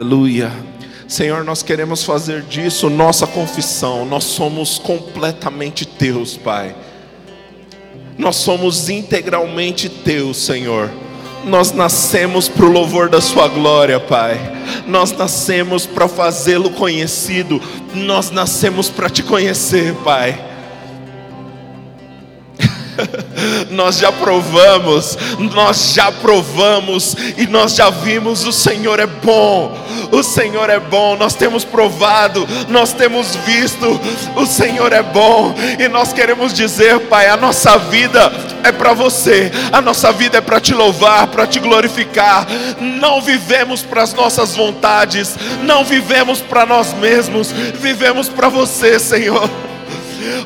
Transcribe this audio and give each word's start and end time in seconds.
Aleluia. 0.00 0.52
Senhor, 1.08 1.42
nós 1.42 1.60
queremos 1.60 2.04
fazer 2.04 2.42
disso 2.42 2.88
nossa 2.88 3.26
confissão. 3.26 4.04
Nós 4.04 4.22
somos 4.22 4.78
completamente 4.78 5.84
teus, 5.84 6.36
Pai. 6.36 6.72
Nós 8.16 8.36
somos 8.36 8.88
integralmente 8.88 9.88
teus, 9.88 10.36
Senhor. 10.36 10.88
Nós 11.44 11.72
nascemos 11.72 12.48
para 12.48 12.64
o 12.64 12.70
louvor 12.70 13.08
da 13.08 13.20
Sua 13.20 13.48
glória, 13.48 13.98
Pai. 13.98 14.38
Nós 14.86 15.10
nascemos 15.10 15.84
para 15.84 16.06
fazê-lo 16.06 16.70
conhecido. 16.70 17.60
Nós 17.92 18.30
nascemos 18.30 18.88
para 18.88 19.10
te 19.10 19.24
conhecer, 19.24 19.94
Pai. 20.04 20.40
Nós 23.70 23.98
já 23.98 24.10
provamos, 24.12 25.16
nós 25.52 25.92
já 25.94 26.10
provamos 26.10 27.16
e 27.36 27.46
nós 27.46 27.74
já 27.74 27.90
vimos 27.90 28.44
o 28.44 28.52
Senhor 28.52 29.00
é 29.00 29.06
bom. 29.06 29.76
O 30.10 30.22
Senhor 30.22 30.70
é 30.70 30.78
bom, 30.78 31.16
nós 31.16 31.34
temos 31.34 31.64
provado, 31.64 32.46
nós 32.68 32.92
temos 32.92 33.36
visto, 33.36 34.00
o 34.36 34.46
Senhor 34.46 34.92
é 34.92 35.02
bom 35.02 35.54
e 35.78 35.88
nós 35.88 36.12
queremos 36.12 36.52
dizer, 36.52 36.98
Pai, 37.00 37.28
a 37.28 37.36
nossa 37.36 37.76
vida 37.76 38.32
é 38.64 38.72
para 38.72 38.92
você, 38.92 39.50
a 39.72 39.80
nossa 39.80 40.12
vida 40.12 40.38
é 40.38 40.40
para 40.40 40.60
te 40.60 40.74
louvar, 40.74 41.26
para 41.28 41.46
te 41.46 41.60
glorificar. 41.60 42.46
Não 42.80 43.20
vivemos 43.20 43.82
para 43.82 44.02
as 44.02 44.14
nossas 44.14 44.54
vontades, 44.56 45.36
não 45.62 45.84
vivemos 45.84 46.40
para 46.40 46.64
nós 46.64 46.94
mesmos, 46.94 47.52
vivemos 47.52 48.28
para 48.28 48.48
você, 48.48 48.98
Senhor. 48.98 49.48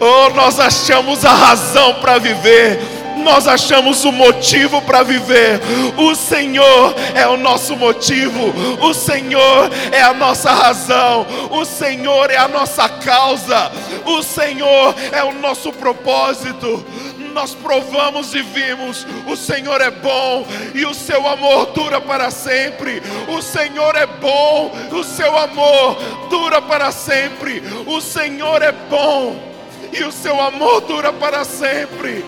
Oh, 0.01 0.31
nós 0.35 0.61
achamos 0.61 1.25
a 1.25 1.33
razão 1.33 1.95
para 1.95 2.19
viver 2.19 3.02
nós 3.23 3.49
achamos 3.49 4.05
o 4.05 4.13
motivo 4.13 4.83
para 4.83 5.03
viver. 5.03 5.61
O 5.97 6.15
Senhor 6.15 6.95
é 7.15 7.27
o 7.27 7.37
nosso 7.37 7.77
motivo, 7.77 8.53
o 8.81 8.93
Senhor 8.93 9.71
é 9.91 10.03
a 10.03 10.13
nossa 10.13 10.53
razão, 10.53 11.27
o 11.51 11.65
Senhor 11.65 12.31
é 12.31 12.37
a 12.37 12.49
nossa 12.49 12.89
causa, 12.89 13.73
o 14.05 14.23
Senhor 14.23 14.95
é 15.13 15.23
o 15.23 15.33
nosso 15.33 15.73
propósito. 15.73 16.85
Nós 17.33 17.55
provamos 17.55 18.35
e 18.35 18.43
vimos: 18.43 19.07
o 19.27 19.37
Senhor 19.37 19.81
é 19.81 19.91
bom 19.91 20.47
e 20.75 20.85
o 20.85 20.93
seu 20.93 21.27
amor 21.27 21.67
dura 21.67 22.01
para 22.01 22.31
sempre. 22.31 23.03
O 23.29 23.41
Senhor 23.41 23.97
é 23.97 24.07
bom, 24.07 24.71
o 24.91 25.03
seu 25.03 25.37
amor 25.39 25.97
dura 26.29 26.61
para 26.61 26.93
sempre. 26.93 27.63
O 27.87 28.01
Senhor 28.01 28.61
é 28.61 28.73
bom 28.73 29.53
e 29.93 30.05
o 30.05 30.13
seu 30.13 30.41
amor 30.41 30.83
dura 30.83 31.13
para 31.13 31.45
sempre. 31.45 32.25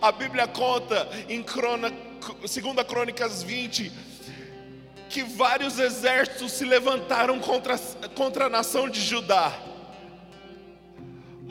A 0.00 0.12
Bíblia 0.12 0.46
conta 0.46 1.08
em 1.28 1.42
Crônica, 1.42 1.96
2 2.40 2.86
Crônicas 2.86 3.42
20 3.42 3.90
que 5.08 5.22
vários 5.22 5.78
exércitos 5.78 6.52
se 6.52 6.64
levantaram 6.64 7.38
contra, 7.38 7.78
contra 8.16 8.46
a 8.46 8.48
nação 8.48 8.88
de 8.88 9.00
Judá. 9.00 9.52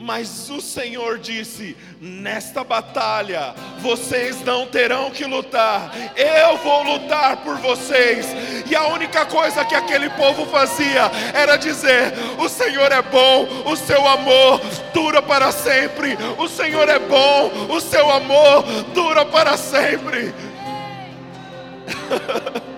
Mas 0.04 0.50
o 0.50 0.60
Senhor 0.60 1.18
disse: 1.18 1.74
Nesta 1.98 2.62
batalha 2.62 3.54
vocês 3.78 4.44
não 4.44 4.66
terão 4.66 5.10
que 5.10 5.24
lutar, 5.24 5.90
eu 6.14 6.58
vou 6.58 6.82
lutar 6.82 7.38
por 7.38 7.56
vocês. 7.56 8.26
E 8.70 8.76
a 8.76 8.86
única 8.88 9.24
coisa 9.24 9.64
que 9.64 9.74
aquele 9.74 10.10
povo 10.10 10.44
fazia 10.44 11.10
era 11.32 11.56
dizer: 11.56 12.12
O 12.38 12.50
Senhor 12.50 12.92
é 12.92 13.00
bom, 13.00 13.48
o 13.64 13.74
seu 13.76 14.06
amor 14.06 14.60
dura 14.92 15.22
para 15.22 15.50
sempre. 15.50 16.18
O 16.36 16.48
Senhor 16.48 16.86
é 16.86 16.98
bom, 16.98 17.50
o 17.70 17.80
seu 17.80 18.10
amor 18.10 18.62
dura 18.92 19.24
para 19.24 19.56
sempre. 19.56 20.34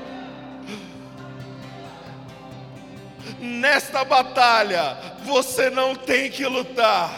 Nesta 3.47 4.05
batalha, 4.05 4.99
você 5.25 5.71
não 5.71 5.95
tem 5.95 6.29
que 6.31 6.45
lutar. 6.45 7.11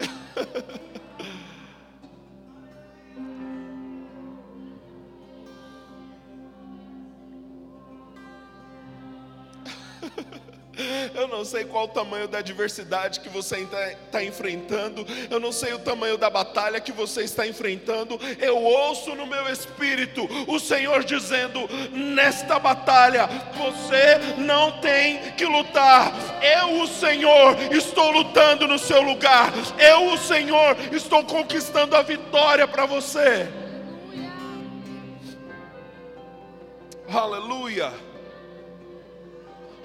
não 11.40 11.44
sei 11.46 11.64
qual 11.64 11.86
o 11.86 11.88
tamanho 11.88 12.28
da 12.28 12.38
adversidade 12.38 13.18
que 13.18 13.28
você 13.30 13.66
está 14.04 14.22
enfrentando, 14.22 15.06
eu 15.30 15.40
não 15.40 15.50
sei 15.50 15.72
o 15.72 15.78
tamanho 15.78 16.18
da 16.18 16.28
batalha 16.28 16.78
que 16.80 16.92
você 16.92 17.22
está 17.22 17.46
enfrentando. 17.46 18.20
Eu 18.38 18.62
ouço 18.62 19.14
no 19.14 19.26
meu 19.26 19.50
espírito 19.50 20.28
o 20.46 20.60
Senhor 20.60 21.02
dizendo: 21.02 21.60
nesta 21.92 22.58
batalha 22.58 23.26
você 23.56 24.36
não 24.36 24.82
tem 24.82 25.32
que 25.32 25.46
lutar. 25.46 26.12
Eu, 26.42 26.82
o 26.82 26.86
Senhor, 26.86 27.56
estou 27.72 28.10
lutando 28.10 28.68
no 28.68 28.78
seu 28.78 29.00
lugar. 29.00 29.50
Eu, 29.78 30.12
o 30.12 30.18
Senhor, 30.18 30.76
estou 30.92 31.24
conquistando 31.24 31.96
a 31.96 32.02
vitória 32.02 32.68
para 32.68 32.84
você. 32.84 33.48
Aleluia. 37.08 38.09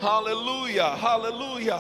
Aleluia, 0.01 0.85
aleluia. 0.85 1.79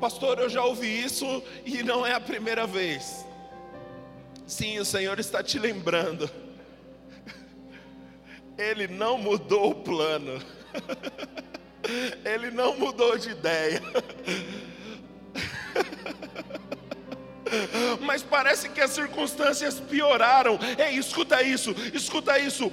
Pastor, 0.00 0.38
eu 0.38 0.48
já 0.48 0.64
ouvi 0.64 1.04
isso 1.04 1.42
e 1.64 1.82
não 1.82 2.04
é 2.04 2.12
a 2.12 2.20
primeira 2.20 2.66
vez. 2.66 3.24
Sim, 4.46 4.78
o 4.78 4.84
Senhor 4.84 5.18
está 5.20 5.42
te 5.42 5.58
lembrando. 5.58 6.28
Ele 8.56 8.88
não 8.88 9.16
mudou 9.16 9.70
o 9.70 9.74
plano. 9.76 10.42
Ele 12.24 12.50
não 12.50 12.76
mudou 12.76 13.16
de 13.16 13.30
ideia. 13.30 13.80
Mas 18.08 18.22
parece 18.22 18.70
que 18.70 18.80
as 18.80 18.92
circunstâncias 18.92 19.78
pioraram. 19.78 20.58
Ei, 20.78 20.96
escuta 20.96 21.42
isso, 21.42 21.76
escuta 21.92 22.38
isso. 22.38 22.72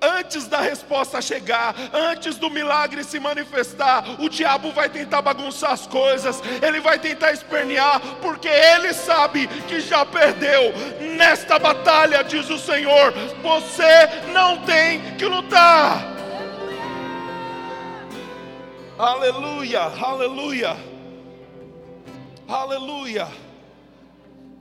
Antes 0.00 0.46
da 0.46 0.60
resposta 0.60 1.22
chegar, 1.22 1.74
antes 1.90 2.36
do 2.36 2.50
milagre 2.50 3.02
se 3.02 3.18
manifestar, 3.18 4.20
o 4.20 4.28
diabo 4.28 4.72
vai 4.72 4.90
tentar 4.90 5.22
bagunçar 5.22 5.72
as 5.72 5.86
coisas, 5.86 6.42
ele 6.62 6.80
vai 6.80 6.98
tentar 6.98 7.32
espernear, 7.32 7.98
porque 8.20 8.46
ele 8.46 8.92
sabe 8.92 9.48
que 9.66 9.80
já 9.80 10.04
perdeu. 10.04 10.70
Nesta 11.16 11.58
batalha, 11.58 12.22
diz 12.22 12.50
o 12.50 12.58
Senhor, 12.58 13.14
você 13.42 14.06
não 14.34 14.58
tem 14.66 15.16
que 15.16 15.24
lutar. 15.24 16.04
Aleluia, 18.98 19.80
aleluia. 19.80 20.76
Aleluia. 22.46 23.47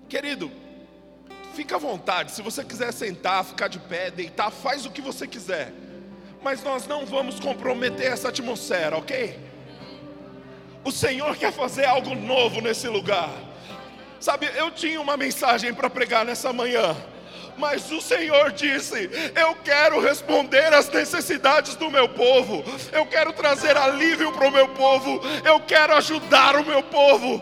Querido, 0.09 0.51
fica 1.53 1.75
à 1.75 1.79
vontade. 1.79 2.31
Se 2.31 2.41
você 2.41 2.63
quiser 2.63 2.93
sentar, 2.93 3.43
ficar 3.43 3.67
de 3.67 3.79
pé, 3.79 4.09
deitar, 4.09 4.51
faz 4.51 4.85
o 4.85 4.91
que 4.91 5.01
você 5.01 5.27
quiser. 5.27 5.73
Mas 6.41 6.63
nós 6.63 6.87
não 6.87 7.05
vamos 7.05 7.39
comprometer 7.39 8.11
essa 8.11 8.29
atmosfera, 8.29 8.97
ok? 8.97 9.39
O 10.83 10.91
Senhor 10.91 11.35
quer 11.35 11.51
fazer 11.51 11.85
algo 11.85 12.15
novo 12.15 12.61
nesse 12.61 12.87
lugar. 12.87 13.29
Sabe, 14.19 14.49
eu 14.55 14.71
tinha 14.71 15.01
uma 15.01 15.17
mensagem 15.17 15.73
para 15.73 15.89
pregar 15.89 16.25
nessa 16.25 16.53
manhã. 16.53 16.95
Mas 17.57 17.91
o 17.91 17.99
Senhor 17.99 18.51
disse: 18.51 19.09
Eu 19.35 19.55
quero 19.55 19.99
responder 19.99 20.73
às 20.73 20.89
necessidades 20.89 21.75
do 21.75 21.89
meu 21.89 22.07
povo, 22.07 22.63
eu 22.91 23.05
quero 23.07 23.33
trazer 23.33 23.75
alívio 23.75 24.31
para 24.31 24.47
o 24.47 24.51
meu 24.51 24.69
povo, 24.69 25.19
eu 25.43 25.59
quero 25.59 25.95
ajudar 25.95 26.55
o 26.55 26.65
meu 26.65 26.83
povo. 26.83 27.41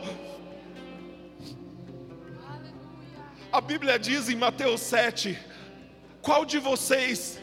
A 3.56 3.62
Bíblia 3.62 3.98
diz 3.98 4.28
em 4.28 4.36
Mateus 4.36 4.82
7: 4.82 5.40
Qual 6.22 6.44
de 6.44 6.60
vocês 6.60 7.40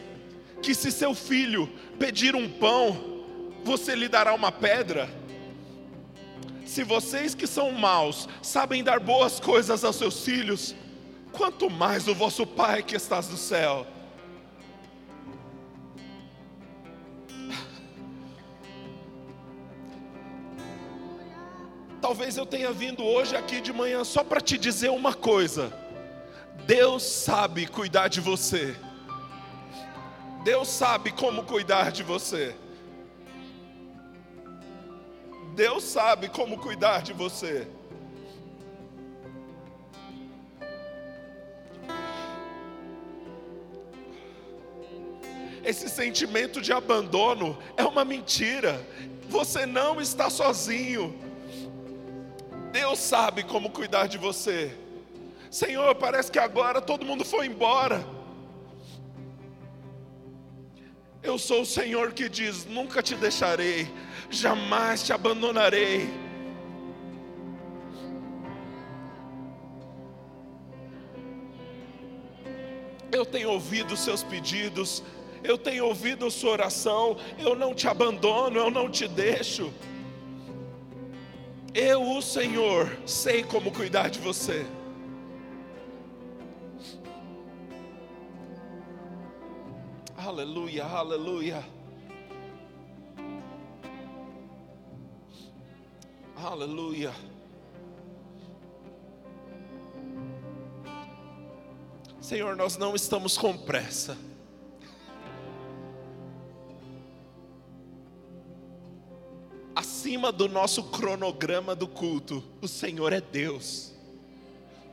que, 0.61 0.75
se 0.75 0.91
seu 0.91 1.15
filho 1.15 1.67
pedir 1.97 2.35
um 2.35 2.47
pão, 2.47 3.25
você 3.63 3.95
lhe 3.95 4.07
dará 4.07 4.31
uma 4.31 4.51
pedra? 4.51 5.09
Se 6.67 6.83
vocês 6.83 7.33
que 7.33 7.47
são 7.47 7.71
maus 7.71 8.29
sabem 8.43 8.83
dar 8.83 8.99
boas 8.99 9.39
coisas 9.39 9.83
aos 9.83 9.95
seus 9.95 10.23
filhos, 10.23 10.75
quanto 11.31 11.67
mais 11.67 12.07
o 12.07 12.13
vosso 12.13 12.45
Pai 12.45 12.83
que 12.83 12.95
estás 12.95 13.27
no 13.27 13.35
céu. 13.35 13.87
Talvez 21.99 22.37
eu 22.37 22.45
tenha 22.45 22.71
vindo 22.71 23.03
hoje 23.03 23.35
aqui 23.35 23.59
de 23.59 23.73
manhã 23.73 24.03
só 24.03 24.23
para 24.23 24.39
te 24.39 24.59
dizer 24.59 24.91
uma 24.91 25.15
coisa 25.15 25.81
Deus 26.65 27.03
sabe 27.03 27.67
cuidar 27.67 28.07
de 28.07 28.21
você. 28.21 28.75
Deus 30.43 30.67
sabe 30.67 31.11
como 31.11 31.43
cuidar 31.43 31.91
de 31.91 32.03
você. 32.03 32.55
Deus 35.55 35.83
sabe 35.83 36.29
como 36.29 36.57
cuidar 36.57 37.01
de 37.01 37.13
você. 37.13 37.67
Esse 45.63 45.87
sentimento 45.87 46.59
de 46.59 46.73
abandono 46.73 47.57
é 47.77 47.83
uma 47.83 48.03
mentira. 48.03 48.85
Você 49.29 49.65
não 49.65 50.01
está 50.01 50.29
sozinho. 50.29 51.17
Deus 52.71 52.99
sabe 52.99 53.43
como 53.43 53.69
cuidar 53.69 54.07
de 54.07 54.17
você. 54.17 54.82
Senhor, 55.53 55.93
parece 55.93 56.31
que 56.31 56.39
agora 56.39 56.81
todo 56.81 57.05
mundo 57.05 57.23
foi 57.23 57.45
embora. 57.45 58.03
Eu 61.21 61.37
sou 61.37 61.61
o 61.61 61.65
Senhor 61.65 62.11
que 62.11 62.27
diz: 62.27 62.65
nunca 62.65 63.03
te 63.03 63.13
deixarei, 63.13 63.87
jamais 64.31 65.03
te 65.03 65.13
abandonarei. 65.13 66.09
Eu 73.11 73.23
tenho 73.23 73.51
ouvido 73.51 73.93
os 73.93 73.99
seus 73.99 74.23
pedidos, 74.23 75.03
eu 75.43 75.55
tenho 75.55 75.85
ouvido 75.85 76.25
a 76.25 76.31
sua 76.31 76.53
oração, 76.53 77.15
eu 77.37 77.53
não 77.53 77.75
te 77.75 77.87
abandono, 77.87 78.57
eu 78.57 78.71
não 78.71 78.89
te 78.89 79.07
deixo. 79.07 79.71
Eu, 81.75 82.01
o 82.01 82.23
Senhor, 82.23 82.97
sei 83.05 83.43
como 83.43 83.71
cuidar 83.71 84.09
de 84.09 84.17
você. 84.17 84.65
Aleluia, 90.25 90.85
aleluia. 90.85 91.65
Aleluia. 96.33 97.13
Senhor, 102.21 102.55
nós 102.55 102.77
não 102.77 102.95
estamos 102.95 103.37
com 103.37 103.57
pressa. 103.57 104.17
Acima 109.75 110.31
do 110.31 110.47
nosso 110.47 110.83
cronograma 110.83 111.75
do 111.75 111.85
culto, 111.85 112.41
o 112.61 112.67
Senhor 112.69 113.11
é 113.11 113.19
Deus. 113.19 113.92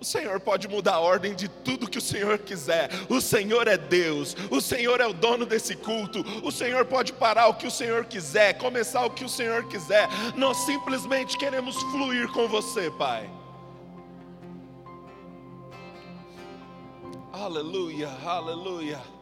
O 0.00 0.05
Senhor 0.05 0.41
pode 0.41 0.67
mudar 0.67 0.94
a 0.94 1.00
ordem 1.00 1.35
de 1.35 1.47
tudo 1.47 1.88
que 1.88 1.99
o 1.99 2.00
Senhor 2.00 2.38
quiser. 2.38 2.88
O 3.11 3.20
Senhor 3.20 3.69
é 3.69 3.76
Deus. 3.76 4.35
O 4.50 4.58
Senhor 4.58 4.99
é 4.99 5.06
o 5.06 5.12
dono 5.12 5.44
desse 5.44 5.76
culto. 5.76 6.25
O 6.43 6.50
Senhor 6.50 6.87
pode 6.87 7.12
parar 7.12 7.49
o 7.49 7.55
que 7.55 7.67
o 7.67 7.70
Senhor 7.70 8.06
quiser, 8.06 8.55
começar 8.55 9.05
o 9.05 9.11
que 9.11 9.25
o 9.25 9.29
Senhor 9.29 9.69
quiser. 9.69 10.08
Nós 10.37 10.56
simplesmente 10.58 11.37
queremos 11.37 11.76
fluir 11.82 12.29
com 12.32 12.49
você, 12.49 12.91
Pai. 12.93 13.29
Aleluia, 17.31 18.08
aleluia. 18.25 19.19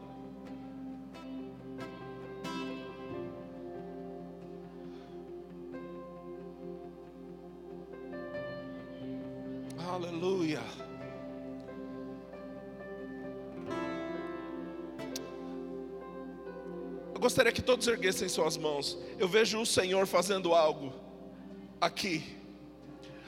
Aleluia. 9.98 10.60
Eu 17.12 17.20
gostaria 17.20 17.50
que 17.50 17.60
todos 17.60 17.84
erguessem 17.88 18.28
suas 18.28 18.56
mãos. 18.56 18.96
Eu 19.18 19.26
vejo 19.26 19.60
o 19.60 19.66
Senhor 19.66 20.06
fazendo 20.06 20.54
algo 20.54 20.94
aqui. 21.80 22.22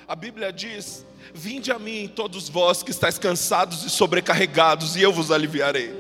A 0.07 0.15
Bíblia 0.15 0.53
diz: 0.53 1.05
Vinde 1.35 1.73
a 1.73 1.79
mim, 1.79 2.07
todos 2.07 2.49
vós 2.49 2.85
que 2.85 2.93
estáis 2.93 3.19
cansados 3.19 3.83
e 3.83 3.91
sobrecarregados, 3.91 4.95
e 4.95 5.03
eu 5.03 5.13
vos 5.13 5.33
aliviarei. 5.33 5.93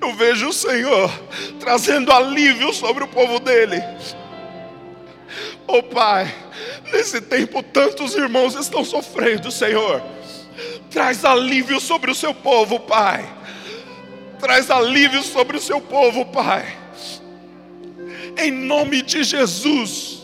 Eu 0.00 0.14
vejo 0.14 0.50
o 0.50 0.52
Senhor 0.52 1.10
trazendo 1.58 2.12
alívio 2.12 2.72
sobre 2.72 3.02
o 3.02 3.08
povo 3.08 3.40
dele. 3.40 3.82
Oh 5.66 5.82
Pai, 5.82 6.32
Nesse 6.92 7.20
tempo, 7.20 7.62
tantos 7.62 8.14
irmãos 8.14 8.54
estão 8.54 8.84
sofrendo, 8.84 9.50
Senhor. 9.50 10.02
Traz 10.90 11.24
alívio 11.24 11.80
sobre 11.80 12.10
o 12.10 12.14
seu 12.14 12.34
povo, 12.34 12.80
Pai. 12.80 13.28
Traz 14.38 14.70
alívio 14.70 15.22
sobre 15.22 15.56
o 15.56 15.60
seu 15.60 15.80
povo, 15.80 16.26
Pai. 16.26 16.76
Em 18.36 18.50
nome 18.50 19.02
de 19.02 19.22
Jesus 19.22 20.19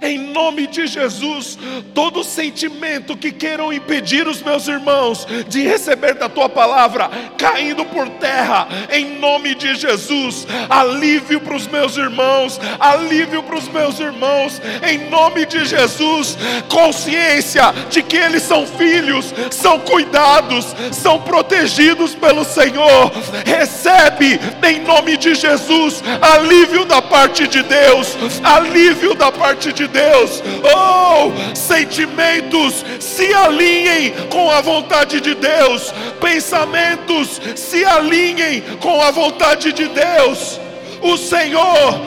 em 0.00 0.18
nome 0.18 0.66
de 0.66 0.86
Jesus, 0.86 1.58
todo 1.94 2.24
sentimento 2.24 3.16
que 3.16 3.32
queiram 3.32 3.72
impedir 3.72 4.26
os 4.26 4.42
meus 4.42 4.68
irmãos 4.68 5.26
de 5.48 5.62
receber 5.62 6.14
da 6.14 6.28
tua 6.28 6.48
palavra, 6.48 7.10
caindo 7.38 7.84
por 7.84 8.08
terra, 8.08 8.68
em 8.90 9.18
nome 9.18 9.54
de 9.54 9.74
Jesus, 9.74 10.46
alívio 10.68 11.40
para 11.40 11.56
os 11.56 11.66
meus 11.66 11.96
irmãos, 11.96 12.60
alívio 12.78 13.42
para 13.42 13.56
os 13.56 13.68
meus 13.68 13.98
irmãos, 13.98 14.60
em 14.82 15.08
nome 15.08 15.46
de 15.46 15.64
Jesus, 15.64 16.36
consciência 16.68 17.72
de 17.90 18.02
que 18.02 18.16
eles 18.16 18.42
são 18.42 18.66
filhos, 18.66 19.32
são 19.50 19.78
cuidados, 19.80 20.74
são 20.92 21.20
protegidos 21.20 22.14
pelo 22.14 22.44
Senhor, 22.44 23.12
recebe 23.44 24.38
em 24.66 24.80
nome 24.80 25.16
de 25.16 25.34
Jesus, 25.34 26.02
alívio 26.20 26.84
da 26.84 27.00
parte 27.00 27.46
de 27.46 27.62
Deus, 27.62 28.16
alívio 28.42 29.14
da 29.14 29.30
parte 29.30 29.72
de 29.72 29.85
Deus. 29.86 30.42
Oh, 30.64 31.32
sentimentos 31.54 32.84
se 33.00 33.32
alinhem 33.32 34.14
com 34.30 34.50
a 34.50 34.60
vontade 34.60 35.20
de 35.20 35.34
Deus, 35.34 35.92
pensamentos 36.20 37.40
se 37.54 37.84
alinhem 37.84 38.62
com 38.80 39.00
a 39.00 39.10
vontade 39.10 39.72
de 39.72 39.88
Deus. 39.88 40.60
O 41.02 41.16
Senhor 41.16 42.00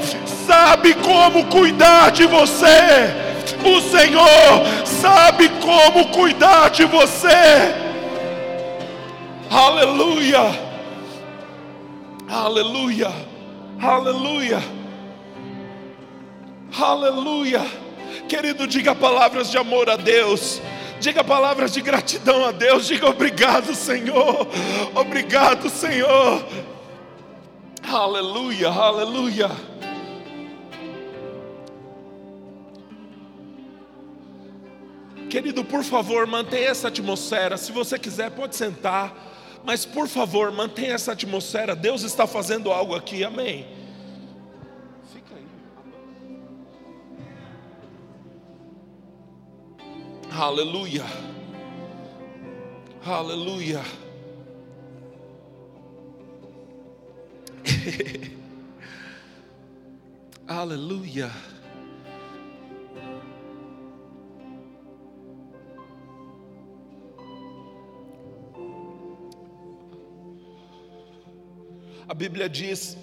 sabe 0.48 0.94
como 0.96 1.46
cuidar 1.46 2.12
de 2.12 2.26
você. 2.26 3.30
O 3.64 3.82
Senhor 3.82 4.86
sabe 4.86 5.50
como 5.62 6.08
cuidar 6.10 6.70
de 6.70 6.86
você. 6.86 7.28
Aleluia. 9.50 10.60
Aleluia. 12.30 13.12
Aleluia. 13.82 14.79
Aleluia. 16.78 17.66
Querido, 18.28 18.68
diga 18.68 18.94
palavras 18.94 19.50
de 19.50 19.58
amor 19.58 19.90
a 19.90 19.96
Deus. 19.96 20.62
Diga 21.00 21.24
palavras 21.24 21.74
de 21.74 21.82
gratidão 21.82 22.46
a 22.46 22.52
Deus. 22.52 22.88
Diga 22.88 23.10
obrigado, 23.10 23.74
Senhor. 23.74 24.48
Obrigado, 24.94 25.70
Senhor. 25.70 26.46
Aleluia, 27.92 28.70
aleluia. 28.70 29.50
Querido, 35.30 35.64
por 35.64 35.84
favor, 35.84 36.26
mantenha 36.26 36.70
essa 36.70 36.88
atmosfera. 36.88 37.56
Se 37.56 37.72
você 37.72 37.98
quiser, 37.98 38.32
pode 38.32 38.56
sentar. 38.56 39.28
Mas 39.64 39.86
por 39.86 40.08
favor, 40.08 40.52
mantenha 40.52 40.94
essa 40.94 41.12
atmosfera. 41.12 41.76
Deus 41.76 42.02
está 42.04 42.26
fazendo 42.26 42.72
algo 42.72 42.96
aqui. 42.96 43.24
Amém. 43.24 43.79
Aleluia. 50.32 51.06
Aleluia. 53.06 53.82
Aleluia. 60.48 61.30
A 72.08 72.14
Bíblia 72.16 72.50
diz 72.50 72.98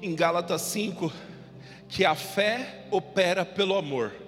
em 0.00 0.14
Gálatas 0.14 0.62
5 0.62 1.12
que 1.88 2.04
a 2.04 2.14
fé 2.14 2.86
opera 2.92 3.44
pelo 3.44 3.76
amor. 3.76 4.25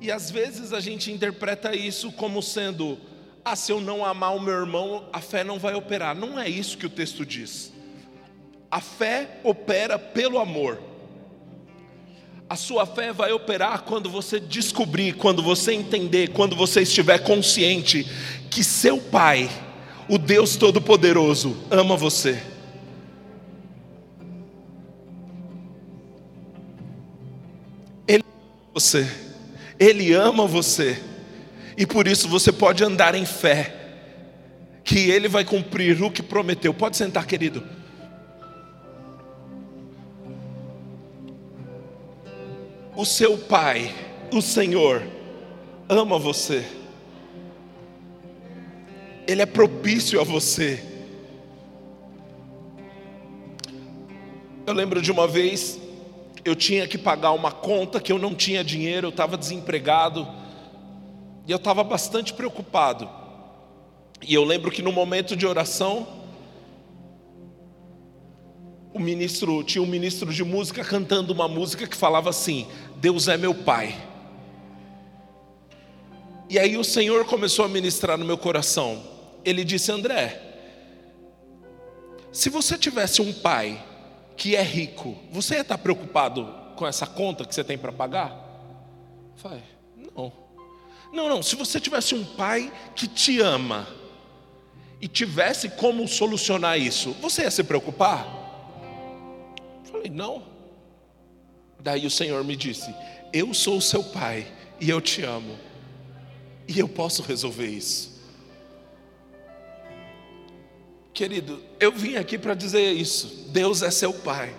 E 0.00 0.10
às 0.10 0.30
vezes 0.30 0.72
a 0.72 0.80
gente 0.80 1.10
interpreta 1.10 1.74
isso 1.74 2.12
como 2.12 2.42
sendo: 2.42 2.98
ah, 3.44 3.56
se 3.56 3.72
eu 3.72 3.80
não 3.80 4.04
amar 4.04 4.34
o 4.34 4.40
meu 4.40 4.54
irmão, 4.54 5.08
a 5.12 5.20
fé 5.20 5.44
não 5.44 5.58
vai 5.58 5.74
operar. 5.74 6.14
Não 6.14 6.38
é 6.38 6.48
isso 6.48 6.76
que 6.76 6.86
o 6.86 6.90
texto 6.90 7.24
diz. 7.24 7.72
A 8.70 8.80
fé 8.80 9.40
opera 9.44 9.98
pelo 9.98 10.38
amor. 10.38 10.80
A 12.48 12.54
sua 12.54 12.86
fé 12.86 13.12
vai 13.12 13.32
operar 13.32 13.82
quando 13.82 14.08
você 14.08 14.38
descobrir, 14.38 15.14
quando 15.14 15.42
você 15.42 15.72
entender, 15.72 16.30
quando 16.32 16.54
você 16.54 16.82
estiver 16.82 17.18
consciente 17.18 18.06
que 18.50 18.62
seu 18.62 18.98
pai, 18.98 19.50
o 20.08 20.16
Deus 20.16 20.56
Todo-Poderoso 20.56 21.56
ama 21.70 21.96
você. 21.96 22.40
Ele 28.06 28.22
ama 28.22 28.70
você, 28.74 29.25
Ele 29.78 30.12
ama 30.12 30.46
você, 30.46 30.98
e 31.76 31.86
por 31.86 32.06
isso 32.06 32.28
você 32.28 32.50
pode 32.50 32.82
andar 32.82 33.14
em 33.14 33.26
fé, 33.26 33.74
que 34.82 35.10
Ele 35.10 35.28
vai 35.28 35.44
cumprir 35.44 36.02
o 36.02 36.10
que 36.10 36.22
prometeu. 36.22 36.72
Pode 36.72 36.96
sentar, 36.96 37.26
querido. 37.26 37.62
O 42.94 43.04
seu 43.04 43.36
Pai, 43.36 43.94
o 44.32 44.40
Senhor, 44.40 45.02
ama 45.88 46.18
você. 46.18 46.64
Ele 49.26 49.42
é 49.42 49.46
propício 49.46 50.20
a 50.20 50.24
você. 50.24 50.82
Eu 54.66 54.72
lembro 54.72 55.02
de 55.02 55.12
uma 55.12 55.28
vez, 55.28 55.78
eu 56.46 56.56
tinha 56.56 56.86
que 56.86 56.96
pagar 56.96 57.32
uma 57.32 57.52
conta 57.52 58.00
que 58.00 58.12
eu 58.12 58.18
não 58.18 58.34
tinha 58.34 58.62
dinheiro, 58.62 59.06
eu 59.06 59.10
estava 59.10 59.36
desempregado, 59.36 60.26
e 61.46 61.50
eu 61.50 61.56
estava 61.56 61.82
bastante 61.84 62.32
preocupado. 62.32 63.08
E 64.22 64.34
eu 64.34 64.44
lembro 64.44 64.70
que 64.70 64.82
no 64.82 64.92
momento 64.92 65.36
de 65.36 65.46
oração, 65.46 66.06
o 68.94 68.98
ministro, 68.98 69.62
tinha 69.62 69.82
um 69.82 69.86
ministro 69.86 70.32
de 70.32 70.42
música 70.42 70.82
cantando 70.82 71.32
uma 71.32 71.46
música 71.46 71.86
que 71.86 71.96
falava 71.96 72.30
assim: 72.30 72.66
Deus 72.96 73.28
é 73.28 73.36
meu 73.36 73.54
Pai. 73.54 73.94
E 76.48 76.58
aí 76.58 76.76
o 76.76 76.84
Senhor 76.84 77.24
começou 77.26 77.64
a 77.64 77.68
ministrar 77.68 78.16
no 78.16 78.24
meu 78.24 78.38
coração 78.38 79.16
ele 79.46 79.62
disse: 79.64 79.92
André, 79.92 80.42
se 82.32 82.50
você 82.50 82.76
tivesse 82.76 83.22
um 83.22 83.32
pai 83.32 83.82
que 84.36 84.54
é 84.54 84.62
rico, 84.62 85.16
você 85.30 85.56
estar 85.56 85.78
preocupado 85.78 86.46
com 86.76 86.86
essa 86.86 87.06
conta 87.06 87.44
que 87.44 87.54
você 87.54 87.64
tem 87.64 87.78
para 87.78 87.92
pagar? 87.92 88.36
Falei, 89.36 89.62
não. 90.14 90.32
Não, 91.12 91.28
não, 91.28 91.42
se 91.42 91.56
você 91.56 91.80
tivesse 91.80 92.14
um 92.14 92.24
pai 92.24 92.72
que 92.94 93.06
te 93.06 93.40
ama 93.40 93.86
e 95.00 95.08
tivesse 95.08 95.68
como 95.70 96.06
solucionar 96.06 96.78
isso, 96.78 97.12
você 97.20 97.42
ia 97.42 97.50
se 97.50 97.64
preocupar? 97.64 98.26
Falei, 99.90 100.10
não. 100.10 100.42
Daí 101.80 102.04
o 102.06 102.10
Senhor 102.10 102.42
me 102.44 102.56
disse: 102.56 102.94
Eu 103.32 103.54
sou 103.54 103.78
o 103.78 103.82
seu 103.82 104.02
pai 104.02 104.46
e 104.80 104.90
eu 104.90 105.00
te 105.00 105.22
amo, 105.22 105.56
e 106.66 106.78
eu 106.78 106.88
posso 106.88 107.22
resolver 107.22 107.66
isso. 107.66 108.15
Querido, 111.16 111.62
eu 111.80 111.92
vim 111.92 112.16
aqui 112.16 112.36
para 112.36 112.52
dizer 112.52 112.92
isso. 112.92 113.46
Deus 113.48 113.80
é 113.80 113.90
seu 113.90 114.12
pai. 114.12 114.54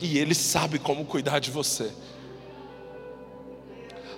E 0.00 0.16
Ele 0.16 0.32
sabe 0.32 0.78
como 0.78 1.04
cuidar 1.04 1.40
de 1.40 1.50
você. 1.50 1.90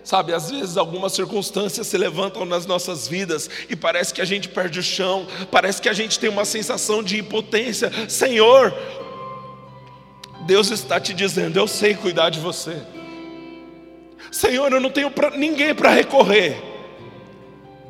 Sabe, 0.04 0.34
às 0.34 0.50
vezes 0.50 0.76
algumas 0.76 1.14
circunstâncias 1.14 1.86
se 1.86 1.96
levantam 1.96 2.44
nas 2.44 2.66
nossas 2.66 3.08
vidas 3.08 3.48
e 3.70 3.74
parece 3.74 4.12
que 4.12 4.20
a 4.20 4.26
gente 4.26 4.46
perde 4.46 4.78
o 4.78 4.82
chão, 4.82 5.26
parece 5.50 5.80
que 5.80 5.88
a 5.88 5.94
gente 5.94 6.18
tem 6.18 6.28
uma 6.28 6.44
sensação 6.44 7.02
de 7.02 7.18
impotência. 7.18 7.90
Senhor, 8.06 8.70
Deus 10.42 10.70
está 10.70 11.00
te 11.00 11.14
dizendo: 11.14 11.58
Eu 11.58 11.66
sei 11.66 11.94
cuidar 11.94 12.28
de 12.28 12.40
você. 12.40 12.76
Senhor, 14.30 14.70
eu 14.70 14.80
não 14.82 14.90
tenho 14.90 15.10
pra, 15.10 15.30
ninguém 15.30 15.74
para 15.74 15.88
recorrer. 15.88 16.62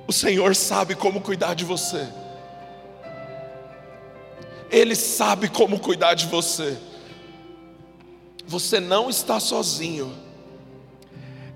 O 0.07 0.13
Senhor 0.13 0.55
sabe 0.55 0.95
como 0.95 1.21
cuidar 1.21 1.55
de 1.55 1.65
você. 1.65 2.23
Ele 4.75 4.97
sabe 4.97 5.49
como 5.49 5.79
cuidar 5.79 6.15
de 6.15 6.27
você. 6.27 6.77
Você 8.45 8.81
não 8.81 9.09
está 9.09 9.39
sozinho. 9.39 10.13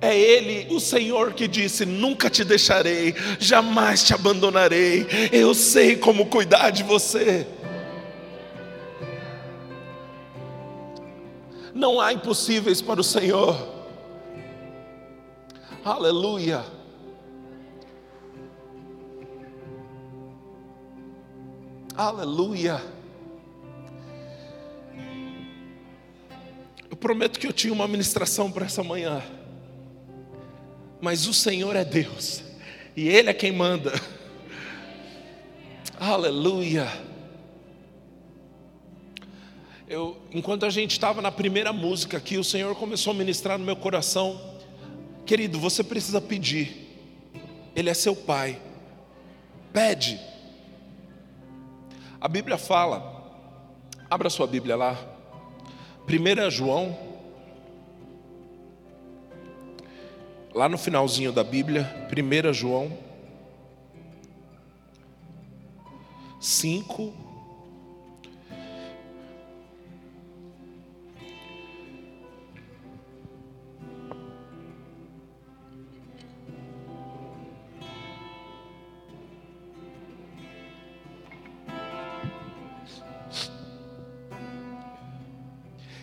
É 0.00 0.16
Ele, 0.16 0.72
o 0.72 0.78
Senhor, 0.78 1.32
que 1.32 1.48
disse: 1.48 1.84
Nunca 1.84 2.30
te 2.30 2.44
deixarei, 2.44 3.16
jamais 3.40 4.04
te 4.04 4.14
abandonarei. 4.14 5.04
Eu 5.32 5.52
sei 5.52 5.96
como 5.96 6.26
cuidar 6.26 6.70
de 6.70 6.84
você. 6.84 7.44
Não 11.74 12.00
há 12.00 12.12
impossíveis 12.12 12.80
para 12.80 13.00
o 13.00 13.04
Senhor. 13.04 13.56
Aleluia. 15.84 16.64
Aleluia. 21.96 22.97
Prometo 27.00 27.38
que 27.38 27.46
eu 27.46 27.52
tinha 27.52 27.72
uma 27.72 27.86
ministração 27.86 28.50
para 28.50 28.66
essa 28.66 28.82
manhã, 28.82 29.22
mas 31.00 31.26
o 31.26 31.34
Senhor 31.34 31.76
é 31.76 31.84
Deus, 31.84 32.42
e 32.96 33.08
Ele 33.08 33.30
é 33.30 33.34
quem 33.34 33.52
manda. 33.52 33.92
Aleluia. 35.98 36.88
Eu, 39.88 40.20
enquanto 40.30 40.66
a 40.66 40.70
gente 40.70 40.92
estava 40.92 41.22
na 41.22 41.32
primeira 41.32 41.72
música 41.72 42.18
aqui, 42.18 42.36
o 42.36 42.44
Senhor 42.44 42.74
começou 42.76 43.12
a 43.12 43.16
ministrar 43.16 43.58
no 43.58 43.64
meu 43.64 43.74
coração. 43.74 44.38
Querido, 45.24 45.58
você 45.58 45.82
precisa 45.82 46.20
pedir. 46.20 46.86
Ele 47.74 47.88
é 47.88 47.94
seu 47.94 48.14
pai. 48.14 48.60
Pede. 49.72 50.20
A 52.20 52.28
Bíblia 52.28 52.58
fala. 52.58 53.16
Abra 54.10 54.28
sua 54.28 54.46
Bíblia 54.46 54.76
lá. 54.76 55.17
1 56.08 56.50
João, 56.50 56.98
lá 60.54 60.66
no 60.66 60.78
finalzinho 60.78 61.30
da 61.30 61.44
Bíblia, 61.44 62.08
1 62.10 62.52
João 62.54 62.90
5, 66.40 67.12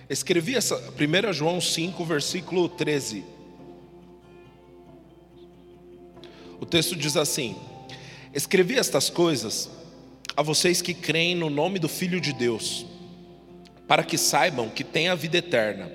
Escrevi 0.10 0.56
essa 0.56 0.76
1 0.76 1.34
João 1.34 1.60
5, 1.60 2.06
versículo 2.06 2.70
13. 2.70 3.24
O 6.60 6.66
texto 6.66 6.96
diz 6.96 7.18
assim: 7.18 7.56
Escrevi 8.34 8.78
estas 8.78 9.10
coisas 9.10 9.70
a 10.38 10.44
vocês 10.44 10.82
que 10.82 10.94
creem 10.94 11.34
no 11.36 11.50
nome 11.50 11.80
do 11.80 11.90
Filho 11.90 12.22
de 12.22 12.34
Deus, 12.34 12.86
para 13.88 14.04
que 14.04 14.18
saibam 14.18 14.70
que 14.70 14.84
têm 14.84 15.08
a 15.08 15.16
vida 15.16 15.38
eterna. 15.38 15.92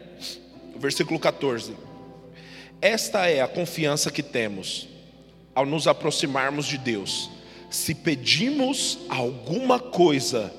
Versículo 0.76 1.18
14. 1.20 1.74
Esta 2.80 3.26
é 3.28 3.42
a 3.42 3.48
confiança 3.48 4.10
que 4.10 4.22
temos 4.22 4.88
ao 5.54 5.66
nos 5.66 5.86
aproximarmos 5.86 6.66
de 6.66 6.78
Deus. 6.78 7.30
Se 7.68 7.94
pedimos 7.94 8.98
alguma 9.08 9.78
coisa 9.78 10.52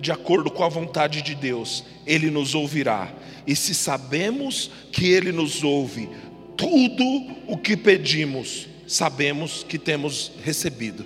de 0.00 0.12
acordo 0.12 0.50
com 0.50 0.64
a 0.64 0.68
vontade 0.68 1.22
de 1.22 1.34
Deus, 1.34 1.84
Ele 2.06 2.30
nos 2.30 2.54
ouvirá. 2.54 3.12
E 3.46 3.54
se 3.54 3.74
sabemos 3.74 4.70
que 4.92 5.06
Ele 5.08 5.32
nos 5.32 5.62
ouve, 5.62 6.08
tudo 6.56 7.04
o 7.46 7.56
que 7.56 7.76
pedimos, 7.76 8.68
sabemos 8.86 9.64
que 9.64 9.78
temos 9.78 10.32
recebido. 10.42 11.04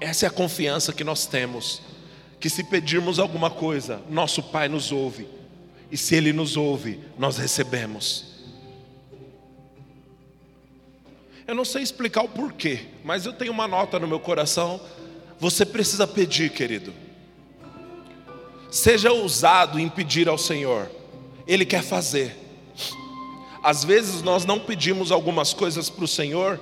Essa 0.00 0.26
é 0.26 0.28
a 0.28 0.32
confiança 0.32 0.92
que 0.92 1.04
nós 1.04 1.26
temos, 1.26 1.80
que 2.38 2.50
se 2.50 2.62
pedirmos 2.62 3.18
alguma 3.18 3.50
coisa, 3.50 4.02
nosso 4.10 4.42
Pai 4.42 4.68
nos 4.68 4.92
ouve, 4.92 5.26
e 5.90 5.96
se 5.96 6.14
Ele 6.14 6.32
nos 6.32 6.56
ouve, 6.56 7.00
nós 7.18 7.38
recebemos. 7.38 8.34
Eu 11.46 11.54
não 11.54 11.64
sei 11.64 11.82
explicar 11.82 12.22
o 12.22 12.28
porquê, 12.28 12.86
mas 13.04 13.26
eu 13.26 13.32
tenho 13.32 13.52
uma 13.52 13.68
nota 13.68 13.98
no 13.98 14.08
meu 14.08 14.18
coração 14.18 14.80
você 15.38 15.64
precisa 15.64 16.06
pedir, 16.06 16.50
querido. 16.50 16.92
Seja 18.70 19.12
ousado 19.12 19.78
em 19.78 19.88
pedir 19.88 20.28
ao 20.28 20.38
Senhor, 20.38 20.90
Ele 21.46 21.64
quer 21.64 21.82
fazer. 21.82 22.36
Às 23.62 23.84
vezes 23.84 24.22
nós 24.22 24.44
não 24.44 24.58
pedimos 24.58 25.10
algumas 25.10 25.54
coisas 25.54 25.88
para 25.88 26.04
o 26.04 26.08
Senhor, 26.08 26.60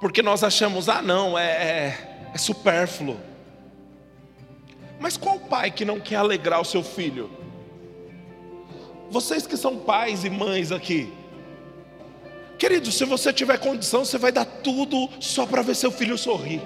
porque 0.00 0.22
nós 0.22 0.42
achamos, 0.42 0.88
ah, 0.88 1.02
não, 1.02 1.38
é, 1.38 1.46
é, 1.46 2.30
é 2.34 2.38
supérfluo. 2.38 3.18
Mas 4.98 5.16
qual 5.16 5.38
pai 5.38 5.70
que 5.70 5.84
não 5.84 5.98
quer 5.98 6.16
alegrar 6.16 6.60
o 6.60 6.64
seu 6.64 6.82
filho? 6.82 7.30
Vocês 9.10 9.46
que 9.46 9.56
são 9.56 9.76
pais 9.78 10.24
e 10.24 10.30
mães 10.30 10.70
aqui, 10.70 11.12
Querido, 12.60 12.92
se 12.92 13.06
você 13.06 13.32
tiver 13.32 13.58
condição, 13.58 14.04
você 14.04 14.18
vai 14.18 14.30
dar 14.30 14.44
tudo 14.44 15.08
só 15.18 15.46
para 15.46 15.62
ver 15.62 15.74
seu 15.74 15.90
filho 15.90 16.18
sorrir. 16.18 16.60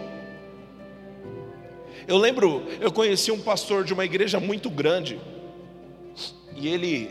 Eu 2.06 2.18
lembro, 2.18 2.62
eu 2.80 2.92
conheci 2.92 3.30
um 3.30 3.40
pastor 3.40 3.84
de 3.84 3.92
uma 3.92 4.04
igreja 4.04 4.38
muito 4.38 4.68
grande, 4.68 5.18
e 6.56 6.68
ele, 6.68 7.10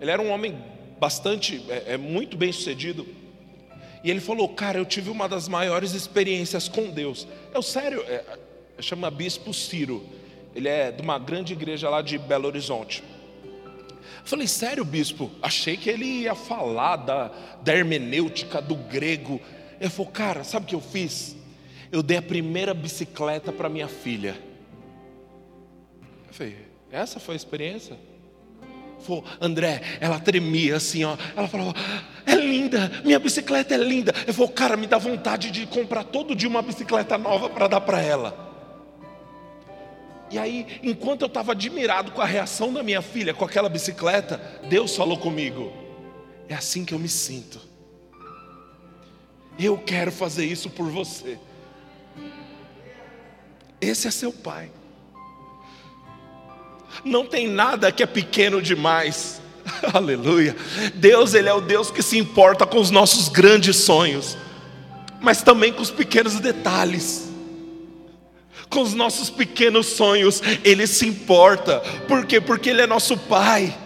ele 0.00 0.10
era 0.10 0.20
um 0.20 0.30
homem 0.30 0.56
bastante, 0.98 1.64
é, 1.68 1.94
é 1.94 1.96
muito 1.96 2.36
bem 2.36 2.52
sucedido. 2.52 3.06
E 4.04 4.10
ele 4.10 4.20
falou, 4.20 4.48
cara, 4.48 4.78
eu 4.78 4.84
tive 4.84 5.10
uma 5.10 5.28
das 5.28 5.46
maiores 5.48 5.92
experiências 5.92 6.68
com 6.68 6.90
Deus. 6.90 7.26
Eu 7.54 7.62
sério, 7.62 8.02
é, 8.08 8.24
chama 8.80 9.10
Bispo 9.10 9.54
Ciro. 9.54 10.04
Ele 10.54 10.68
é 10.68 10.90
de 10.90 11.00
uma 11.00 11.18
grande 11.18 11.52
igreja 11.52 11.88
lá 11.88 12.02
de 12.02 12.18
Belo 12.18 12.46
Horizonte. 12.46 13.02
Eu 14.22 14.26
falei, 14.28 14.46
sério, 14.46 14.84
bispo? 14.84 15.30
Achei 15.40 15.76
que 15.76 15.90
ele 15.90 16.04
ia 16.04 16.34
falar 16.34 16.96
da, 16.96 17.30
da 17.62 17.74
hermenêutica, 17.74 18.60
do 18.60 18.74
grego. 18.76 19.40
Ele 19.80 19.90
falou, 19.90 20.12
cara, 20.12 20.44
sabe 20.44 20.66
o 20.66 20.68
que 20.68 20.74
eu 20.74 20.80
fiz? 20.80 21.36
Eu 21.92 22.02
dei 22.02 22.16
a 22.16 22.22
primeira 22.22 22.72
bicicleta 22.72 23.52
para 23.52 23.68
minha 23.68 23.86
filha. 23.86 24.34
Eu 26.26 26.32
falei, 26.32 26.56
essa 26.90 27.20
foi 27.20 27.34
a 27.34 27.36
experiência? 27.36 27.98
Falou, 29.00 29.24
André, 29.38 29.82
ela 30.00 30.18
tremia 30.18 30.76
assim, 30.76 31.04
ó. 31.04 31.18
Ela 31.36 31.46
falou, 31.48 31.74
é 32.24 32.34
linda, 32.34 32.90
minha 33.04 33.18
bicicleta 33.18 33.74
é 33.74 33.76
linda. 33.76 34.14
Eu 34.26 34.32
falei, 34.32 34.52
cara, 34.52 34.76
me 34.76 34.86
dá 34.86 34.96
vontade 34.96 35.50
de 35.50 35.66
comprar 35.66 36.04
todo 36.04 36.34
dia 36.34 36.48
uma 36.48 36.62
bicicleta 36.62 37.18
nova 37.18 37.50
para 37.50 37.68
dar 37.68 37.80
para 37.82 38.00
ela. 38.00 38.50
E 40.30 40.38
aí, 40.38 40.66
enquanto 40.82 41.20
eu 41.20 41.26
estava 41.26 41.52
admirado 41.52 42.12
com 42.12 42.22
a 42.22 42.24
reação 42.24 42.72
da 42.72 42.82
minha 42.82 43.02
filha 43.02 43.34
com 43.34 43.44
aquela 43.44 43.68
bicicleta, 43.68 44.40
Deus 44.66 44.96
falou 44.96 45.18
comigo: 45.18 45.70
é 46.48 46.54
assim 46.54 46.86
que 46.86 46.94
eu 46.94 46.98
me 46.98 47.08
sinto. 47.08 47.60
Eu 49.58 49.76
quero 49.76 50.10
fazer 50.10 50.46
isso 50.46 50.70
por 50.70 50.88
você. 50.88 51.38
Esse 53.82 54.08
é 54.08 54.10
seu 54.10 54.32
pai. 54.32 54.70
Não 57.04 57.26
tem 57.26 57.48
nada 57.48 57.92
que 57.92 58.02
é 58.02 58.06
pequeno 58.06 58.62
demais. 58.62 59.42
Aleluia. 59.92 60.56
Deus, 60.94 61.34
ele 61.34 61.48
é 61.48 61.52
o 61.52 61.60
Deus 61.60 61.90
que 61.90 62.02
se 62.02 62.16
importa 62.16 62.64
com 62.64 62.78
os 62.78 62.90
nossos 62.90 63.28
grandes 63.28 63.76
sonhos, 63.76 64.38
mas 65.20 65.42
também 65.42 65.72
com 65.72 65.82
os 65.82 65.90
pequenos 65.90 66.40
detalhes 66.40 67.32
com 68.72 68.80
os 68.80 68.94
nossos 68.94 69.28
pequenos 69.28 69.86
sonhos, 69.86 70.42
Ele 70.64 70.86
se 70.86 71.06
importa. 71.06 71.80
Por 72.08 72.24
quê? 72.24 72.40
Porque 72.40 72.70
Ele 72.70 72.80
é 72.80 72.86
nosso 72.86 73.18
Pai. 73.18 73.76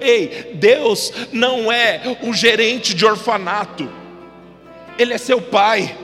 Ei, 0.00 0.52
Deus 0.54 1.12
não 1.32 1.70
é 1.70 2.16
um 2.22 2.32
gerente 2.32 2.94
de 2.94 3.04
orfanato, 3.04 3.90
Ele 4.96 5.12
é 5.12 5.18
seu 5.18 5.42
Pai. 5.42 5.98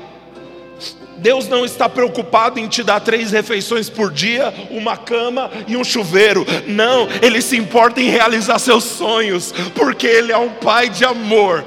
Deus 1.17 1.49
não 1.49 1.65
está 1.65 1.89
preocupado 1.89 2.59
em 2.59 2.69
te 2.69 2.83
dar 2.83 3.01
três 3.01 3.31
refeições 3.31 3.89
por 3.89 4.13
dia, 4.13 4.53
uma 4.71 4.97
cama 4.97 5.51
e 5.67 5.77
um 5.77 5.85
chuveiro. 5.85 6.45
Não, 6.67 7.09
Ele 7.23 7.41
se 7.41 7.57
importa 7.57 8.01
em 8.01 8.11
realizar 8.11 8.59
seus 8.59 8.85
sonhos, 8.85 9.53
porque 9.75 10.07
Ele 10.07 10.33
é 10.33 10.39
um 10.39 10.51
Pai 10.51 10.89
de 10.89 11.05
amor 11.05 11.65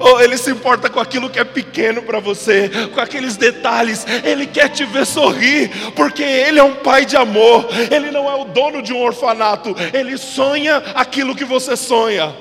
oh, 0.00 0.20
Ele 0.20 0.36
se 0.36 0.50
importa 0.50 0.88
com 0.88 0.98
aquilo 0.98 1.28
que 1.28 1.38
é 1.38 1.44
pequeno 1.44 2.02
para 2.02 2.18
você, 2.18 2.70
com 2.92 3.00
aqueles 3.00 3.36
detalhes. 3.36 4.06
Ele 4.24 4.46
quer 4.46 4.70
te 4.70 4.84
ver 4.84 5.06
sorrir, 5.06 5.70
porque 5.94 6.22
Ele 6.22 6.58
é 6.58 6.64
um 6.64 6.76
pai 6.76 7.04
de 7.04 7.16
amor. 7.16 7.68
Ele 7.90 8.10
não 8.10 8.28
é 8.28 8.34
o 8.34 8.46
dono 8.46 8.82
de 8.82 8.92
um 8.92 9.02
orfanato. 9.02 9.76
Ele 9.92 10.16
sonha 10.16 10.78
aquilo 10.94 11.36
que 11.36 11.44
você 11.44 11.76
sonha. 11.76 12.34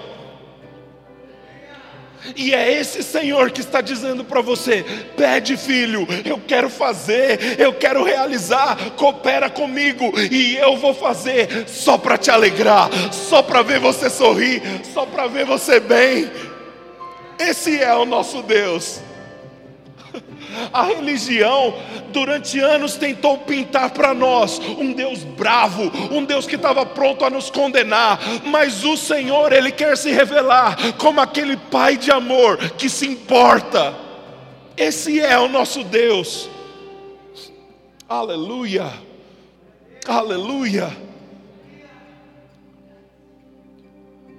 E 2.35 2.53
é 2.53 2.79
esse 2.79 3.03
Senhor 3.03 3.51
que 3.51 3.61
está 3.61 3.81
dizendo 3.81 4.23
para 4.23 4.41
você: 4.41 4.85
pede, 5.15 5.57
filho, 5.57 6.07
eu 6.25 6.39
quero 6.47 6.69
fazer, 6.69 7.59
eu 7.59 7.73
quero 7.73 8.03
realizar, 8.03 8.91
coopera 8.91 9.49
comigo, 9.49 10.11
e 10.31 10.55
eu 10.57 10.77
vou 10.77 10.93
fazer 10.93 11.67
só 11.67 11.97
para 11.97 12.17
te 12.17 12.31
alegrar, 12.31 12.89
só 13.11 13.41
para 13.41 13.61
ver 13.61 13.79
você 13.79 14.09
sorrir, 14.09 14.61
só 14.93 15.05
para 15.05 15.27
ver 15.27 15.45
você 15.45 15.79
bem. 15.79 16.29
Esse 17.39 17.81
é 17.81 17.93
o 17.95 18.05
nosso 18.05 18.41
Deus. 18.41 19.01
A 20.73 20.83
religião, 20.83 21.75
durante 22.11 22.59
anos, 22.59 22.95
tentou 22.95 23.37
pintar 23.39 23.91
para 23.91 24.13
nós 24.13 24.59
um 24.59 24.93
Deus 24.93 25.23
bravo, 25.23 25.91
um 26.11 26.23
Deus 26.23 26.47
que 26.47 26.55
estava 26.55 26.85
pronto 26.85 27.23
a 27.23 27.29
nos 27.29 27.49
condenar, 27.49 28.19
mas 28.45 28.83
o 28.83 28.97
Senhor, 28.97 29.53
Ele 29.53 29.71
quer 29.71 29.97
se 29.97 30.11
revelar 30.11 30.93
como 30.97 31.21
aquele 31.21 31.57
Pai 31.57 31.97
de 31.97 32.11
amor 32.11 32.57
que 32.71 32.89
se 32.89 33.07
importa. 33.07 33.95
Esse 34.75 35.19
é 35.19 35.37
o 35.37 35.47
nosso 35.47 35.83
Deus. 35.83 36.49
Aleluia, 38.07 38.91
aleluia. 40.07 40.89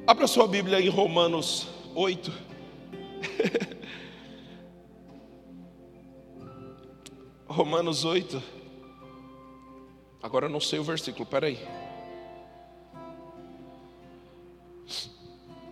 Abra 0.06 0.26
sua 0.26 0.48
Bíblia 0.48 0.80
em 0.80 0.88
Romanos 0.88 1.68
8. 1.94 2.32
Romanos 7.50 8.04
8. 8.04 8.40
Agora 10.22 10.46
eu 10.46 10.48
não 10.50 10.60
sei 10.60 10.78
o 10.78 10.84
versículo, 10.84 11.26
peraí. 11.26 11.58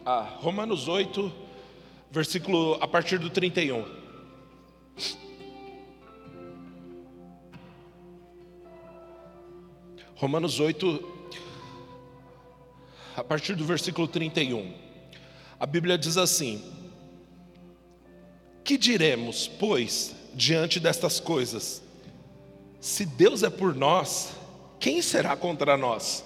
Ah, 0.04 0.38
Romanos 0.40 0.88
8, 0.88 1.32
versículo 2.10 2.76
a 2.80 2.88
partir 2.88 3.20
do 3.20 3.30
31. 3.30 3.84
Romanos 10.16 10.58
8, 10.58 11.08
a 13.16 13.22
partir 13.22 13.54
do 13.54 13.64
versículo 13.64 14.08
31. 14.08 14.74
A 15.60 15.64
Bíblia 15.64 15.96
diz 15.96 16.16
assim: 16.16 16.60
que 18.64 18.76
diremos, 18.76 19.46
pois, 19.46 20.17
diante 20.34 20.78
destas 20.80 21.20
coisas? 21.20 21.82
Se 22.80 23.04
Deus 23.04 23.42
é 23.42 23.50
por 23.50 23.74
nós, 23.74 24.30
quem 24.78 25.02
será 25.02 25.36
contra 25.36 25.76
nós? 25.76 26.24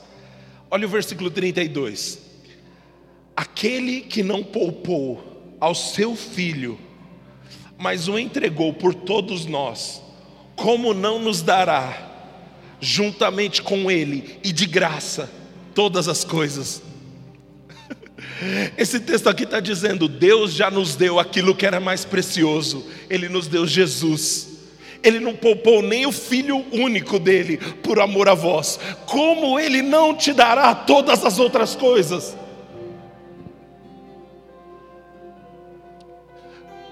Olha 0.70 0.86
o 0.86 0.90
versículo 0.90 1.30
32. 1.30 2.18
Aquele 3.36 4.02
que 4.02 4.22
não 4.22 4.42
poupou 4.44 5.56
ao 5.58 5.74
seu 5.74 6.14
filho, 6.14 6.78
mas 7.78 8.08
o 8.08 8.18
entregou 8.18 8.74
por 8.74 8.94
todos 8.94 9.46
nós, 9.46 10.02
como 10.54 10.92
não 10.92 11.18
nos 11.18 11.40
dará, 11.40 12.10
juntamente 12.80 13.62
com 13.62 13.90
ele 13.90 14.38
e 14.44 14.52
de 14.52 14.66
graça, 14.66 15.30
todas 15.74 16.08
as 16.08 16.24
coisas? 16.24 16.82
Esse 18.76 18.98
texto 19.00 19.28
aqui 19.28 19.44
está 19.44 19.60
dizendo: 19.60 20.08
Deus 20.08 20.52
já 20.52 20.70
nos 20.70 20.96
deu 20.96 21.18
aquilo 21.18 21.54
que 21.54 21.66
era 21.66 21.80
mais 21.80 22.04
precioso, 22.04 22.86
Ele 23.08 23.28
nos 23.28 23.46
deu 23.46 23.66
Jesus. 23.66 24.52
Ele 25.02 25.18
não 25.18 25.34
poupou 25.34 25.82
nem 25.82 26.06
o 26.06 26.12
filho 26.12 26.64
único 26.72 27.18
dele 27.18 27.56
por 27.82 27.98
amor 27.98 28.28
a 28.28 28.34
vós. 28.34 28.78
Como 29.04 29.58
ele 29.58 29.82
não 29.82 30.14
te 30.14 30.32
dará 30.32 30.72
todas 30.74 31.24
as 31.24 31.40
outras 31.40 31.74
coisas? 31.74 32.36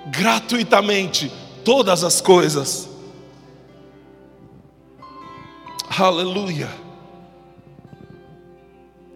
Gratuitamente, 0.06 1.30
todas 1.64 2.02
as 2.02 2.20
coisas. 2.20 2.88
Aleluia. 5.96 6.68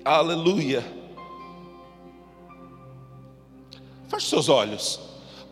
Aleluia. 0.04 1.03
Feche 4.08 4.28
seus 4.28 4.48
olhos. 4.48 5.00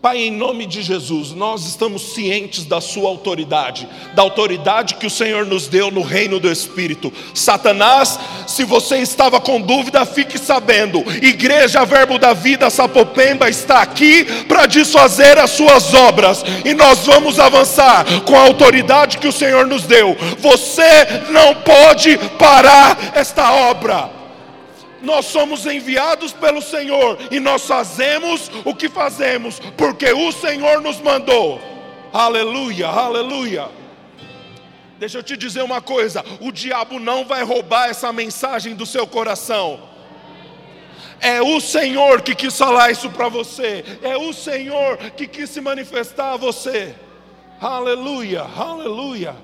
Pai, 0.03 0.19
em 0.19 0.33
nome 0.33 0.67
de 0.67 0.83
Jesus, 0.83 1.31
nós 1.31 1.65
estamos 1.65 2.15
cientes 2.15 2.65
da 2.65 2.81
Sua 2.81 3.09
autoridade, 3.09 3.89
da 4.17 4.23
autoridade 4.23 4.97
que 4.97 5.07
o 5.07 5.11
Senhor 5.11 5.47
nos 5.47 5.69
deu 5.69 5.93
no 5.93 6.03
reino 6.03 6.41
do 6.41 6.51
Espírito. 6.51 7.13
Satanás, 7.33 8.19
se 8.49 8.65
você 8.65 8.97
estava 8.99 9.41
com 9.41 9.61
dúvida, 9.61 10.05
fique 10.05 10.37
sabendo: 10.39 10.99
Igreja 11.25 11.85
Verbo 11.85 12.19
da 12.19 12.33
Vida 12.33 12.69
Sapopemba 12.69 13.49
está 13.49 13.81
aqui 13.81 14.25
para 14.49 14.67
desfazer 14.67 15.39
as 15.39 15.53
suas 15.53 15.95
obras, 15.95 16.43
e 16.65 16.75
nós 16.75 17.07
vamos 17.07 17.39
avançar 17.39 18.05
com 18.23 18.35
a 18.35 18.43
autoridade 18.43 19.19
que 19.19 19.29
o 19.29 19.33
Senhor 19.33 19.69
nos 19.69 19.85
deu. 19.85 20.17
Você 20.41 21.07
não 21.31 21.55
pode 21.63 22.19
parar 22.41 23.13
esta 23.15 23.53
obra 23.71 24.22
nós 25.03 25.27
somos 25.27 25.67
enviados 25.67 26.33
pelo 26.33 26.63
Senhor 26.63 27.19
e 27.31 27.41
nós 27.41 27.67
fazemos 27.67 28.51
o 28.65 28.75
que 28.75 28.89
fazemos, 28.89 29.61
porque 29.77 30.13
o 30.13 30.33
Senhor 30.33 30.81
nos 30.81 31.01
mandou. 31.01 31.61
Aleluia, 32.13 32.89
aleluia. 32.89 33.69
Deixa 34.99 35.19
eu 35.19 35.23
te 35.23 35.37
dizer 35.37 35.63
uma 35.63 35.81
coisa: 35.81 36.25
o 36.41 36.53
diabo 36.53 37.01
não 37.01 37.25
vai 37.25 37.43
roubar 37.43 37.89
essa 37.89 38.13
mensagem 38.13 38.75
do 38.75 38.87
seu 38.87 39.07
coração. 39.07 39.81
É 41.21 41.41
o 41.41 41.61
Senhor 41.61 42.21
que 42.23 42.35
quis 42.35 42.57
falar 42.57 42.91
isso 42.91 43.09
para 43.11 43.29
você. 43.29 43.85
É 44.03 44.17
o 44.17 44.33
Senhor 44.33 44.97
que 45.17 45.27
quis 45.27 45.51
se 45.51 45.61
manifestar 45.61 46.33
a 46.33 46.37
você. 46.37 46.95
Aleluia, 47.61 48.43
aleluia. 48.43 49.37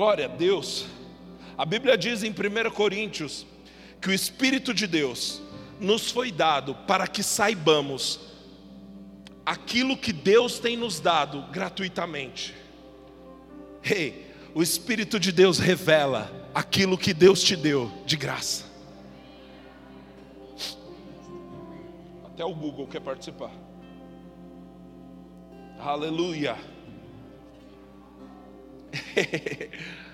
Glória 0.00 0.24
a 0.24 0.28
Deus. 0.28 0.86
A 1.58 1.66
Bíblia 1.66 1.94
diz 1.94 2.22
em 2.22 2.30
1 2.30 2.70
Coríntios 2.70 3.46
que 4.00 4.08
o 4.08 4.14
Espírito 4.14 4.72
de 4.72 4.86
Deus 4.86 5.42
nos 5.78 6.10
foi 6.10 6.32
dado 6.32 6.74
para 6.74 7.06
que 7.06 7.22
saibamos 7.22 8.18
aquilo 9.44 9.94
que 9.98 10.10
Deus 10.10 10.58
tem 10.58 10.74
nos 10.74 11.00
dado 11.00 11.42
gratuitamente. 11.52 12.54
Hey, 13.84 14.26
o 14.54 14.62
Espírito 14.62 15.20
de 15.20 15.30
Deus 15.32 15.58
revela 15.58 16.32
aquilo 16.54 16.96
que 16.96 17.12
Deus 17.12 17.42
te 17.42 17.54
deu 17.54 17.92
de 18.06 18.16
graça. 18.16 18.64
Até 22.24 22.42
o 22.42 22.54
Google 22.54 22.86
quer 22.86 23.02
participar. 23.02 23.52
Aleluia. 25.78 26.56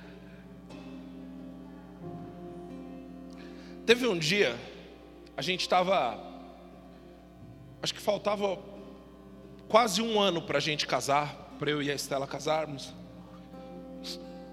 Teve 3.87 4.07
um 4.07 4.19
dia, 4.19 4.57
a 5.37 5.43
gente 5.43 5.61
estava, 5.61 6.19
acho 7.83 7.95
que 7.95 8.01
faltava 8.01 8.59
quase 9.69 10.03
um 10.03 10.21
ano 10.21 10.43
para 10.43 10.59
a 10.59 10.61
gente 10.61 10.87
casar, 10.87 11.55
para 11.59 11.71
eu 11.71 11.83
e 11.83 11.91
a 11.91 11.95
Estela 11.95 12.27
casarmos. 12.27 12.93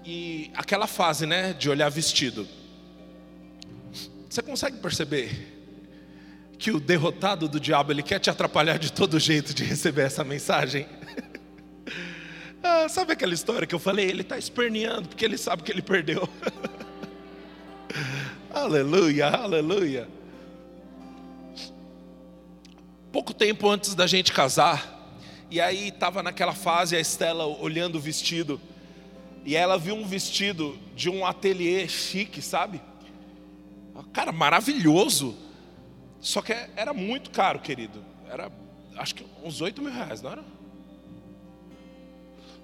E 0.04 0.50
aquela 0.54 0.86
fase, 0.86 1.26
né, 1.26 1.52
de 1.52 1.68
olhar 1.70 1.88
vestido. 1.88 2.46
Você 4.28 4.42
consegue 4.42 4.78
perceber 4.78 5.52
que 6.58 6.70
o 6.70 6.78
derrotado 6.78 7.48
do 7.48 7.58
diabo 7.58 7.92
ele 7.92 8.02
quer 8.02 8.18
te 8.18 8.30
atrapalhar 8.30 8.78
de 8.78 8.92
todo 8.92 9.18
jeito 9.18 9.54
de 9.54 9.64
receber 9.64 10.02
essa 10.02 10.22
mensagem? 10.24 10.86
ah, 12.64 12.88
sabe 12.88 13.12
aquela 13.12 13.34
história 13.34 13.66
que 13.66 13.74
eu 13.74 13.78
falei? 13.78 14.06
Ele 14.06 14.22
está 14.22 14.38
esperneando 14.38 15.08
porque 15.08 15.22
ele 15.22 15.36
sabe 15.36 15.62
que 15.62 15.70
ele 15.70 15.82
perdeu. 15.82 16.26
aleluia, 18.50 19.28
aleluia. 19.28 20.08
Pouco 23.12 23.34
tempo 23.34 23.68
antes 23.68 23.94
da 23.94 24.06
gente 24.06 24.32
casar, 24.32 25.12
e 25.50 25.60
aí 25.60 25.88
estava 25.88 26.22
naquela 26.22 26.54
fase 26.54 26.96
a 26.96 27.00
Estela 27.00 27.46
olhando 27.46 27.96
o 27.96 28.00
vestido. 28.00 28.58
E 29.44 29.54
ela 29.54 29.76
viu 29.76 29.94
um 29.94 30.06
vestido 30.06 30.78
de 30.96 31.10
um 31.10 31.26
ateliê 31.26 31.86
chique, 31.86 32.40
sabe? 32.40 32.80
Cara, 34.12 34.32
maravilhoso. 34.32 35.36
Só 36.18 36.40
que 36.40 36.54
era 36.74 36.94
muito 36.94 37.30
caro, 37.30 37.60
querido. 37.60 38.02
Era, 38.28 38.50
acho 38.96 39.16
que 39.16 39.26
uns 39.44 39.60
8 39.60 39.82
mil 39.82 39.92
reais, 39.92 40.22
não 40.22 40.32
era? 40.32 40.53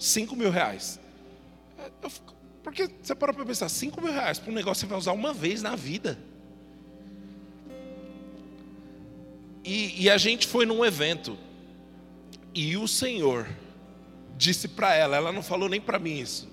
5 0.01 0.35
mil 0.35 0.51
reais. 0.51 0.99
Eu, 2.03 2.11
porque 2.63 2.91
você 3.03 3.15
para 3.15 3.33
para 3.33 3.45
pensar, 3.45 3.69
5 3.69 4.01
mil 4.01 4.13
reais 4.13 4.39
para 4.39 4.51
um 4.51 4.55
negócio 4.55 4.83
que 4.83 4.87
você 4.87 4.91
vai 4.91 4.99
usar 4.99 5.13
uma 5.13 5.33
vez 5.33 5.63
na 5.63 5.77
vida. 5.77 6.19
E, 9.63 10.05
e 10.05 10.11
a 10.11 10.17
gente 10.17 10.47
foi 10.47 10.65
num 10.65 10.85
evento. 10.85 11.39
E 12.55 12.77
o 12.77 12.89
Senhor 12.89 13.47
disse 14.37 14.67
para 14.67 14.95
ela, 14.95 15.17
ela 15.17 15.31
não 15.31 15.43
falou 15.43 15.69
nem 15.69 15.81
para 15.81 15.99
mim 15.99 16.19
isso. 16.19 16.49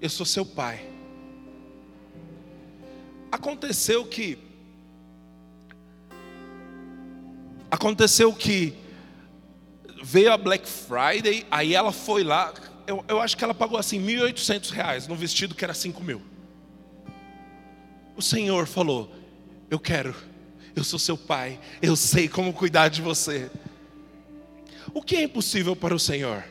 Eu 0.00 0.10
sou 0.10 0.26
seu 0.26 0.44
pai. 0.44 0.86
Aconteceu 3.32 4.04
que 4.04 4.38
aconteceu 7.70 8.34
que 8.34 8.74
veio 10.02 10.32
a 10.32 10.36
Black 10.36 10.68
Friday, 10.68 11.46
aí 11.50 11.74
ela 11.74 11.92
foi 11.92 12.24
lá, 12.24 12.52
eu, 12.86 13.04
eu 13.08 13.20
acho 13.20 13.36
que 13.36 13.44
ela 13.44 13.54
pagou 13.54 13.78
assim 13.78 14.00
1.800 14.04 14.70
reais 14.70 15.06
num 15.06 15.16
vestido 15.16 15.54
que 15.54 15.64
era 15.64 15.74
5 15.74 16.02
mil. 16.02 16.22
O 18.16 18.22
Senhor 18.22 18.66
falou: 18.66 19.12
Eu 19.70 19.78
quero, 19.78 20.14
eu 20.74 20.84
sou 20.84 20.98
seu 20.98 21.16
pai, 21.16 21.58
eu 21.80 21.96
sei 21.96 22.28
como 22.28 22.52
cuidar 22.52 22.88
de 22.88 23.00
você. 23.00 23.50
O 24.92 25.02
que 25.02 25.16
é 25.16 25.22
impossível 25.22 25.76
para 25.76 25.94
o 25.94 25.98
Senhor? 25.98 26.44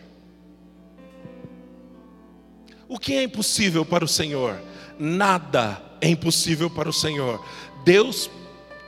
O 2.87 2.97
que 2.97 3.13
é 3.13 3.23
impossível 3.23 3.85
para 3.85 4.03
o 4.03 4.07
Senhor? 4.07 4.59
Nada 4.97 5.81
é 6.01 6.09
impossível 6.09 6.69
para 6.69 6.89
o 6.89 6.93
Senhor. 6.93 7.45
Deus 7.83 8.29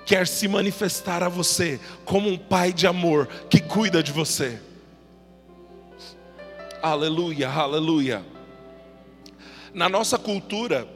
quer 0.05 0.27
se 0.27 0.47
manifestar 0.47 1.23
a 1.23 1.29
você 1.29 1.79
como 2.05 2.29
um 2.29 2.37
pai 2.37 2.73
de 2.73 2.87
amor 2.87 3.27
que 3.49 3.59
cuida 3.59 4.01
de 4.01 4.11
você. 4.11 4.59
Aleluia, 6.81 7.49
aleluia. 7.49 8.25
Na 9.73 9.87
nossa 9.87 10.17
cultura, 10.17 10.87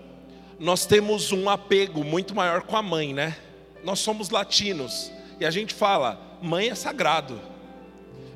nós 0.59 0.85
temos 0.85 1.31
um 1.31 1.49
apego 1.49 2.03
muito 2.03 2.33
maior 2.35 2.63
com 2.63 2.75
a 2.75 2.81
mãe, 2.81 3.13
né? 3.13 3.37
Nós 3.83 3.99
somos 3.99 4.29
latinos 4.29 5.11
e 5.39 5.45
a 5.45 5.51
gente 5.51 5.73
fala, 5.73 6.19
mãe 6.41 6.69
é 6.69 6.75
sagrado, 6.75 7.39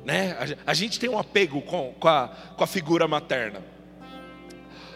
né? 0.04 0.56
A 0.66 0.74
gente 0.74 1.00
tem 1.00 1.10
um 1.10 1.18
apego 1.18 1.60
com, 1.62 1.92
com, 1.98 2.08
a, 2.08 2.28
com 2.56 2.64
a 2.64 2.66
figura 2.66 3.08
materna. 3.08 3.62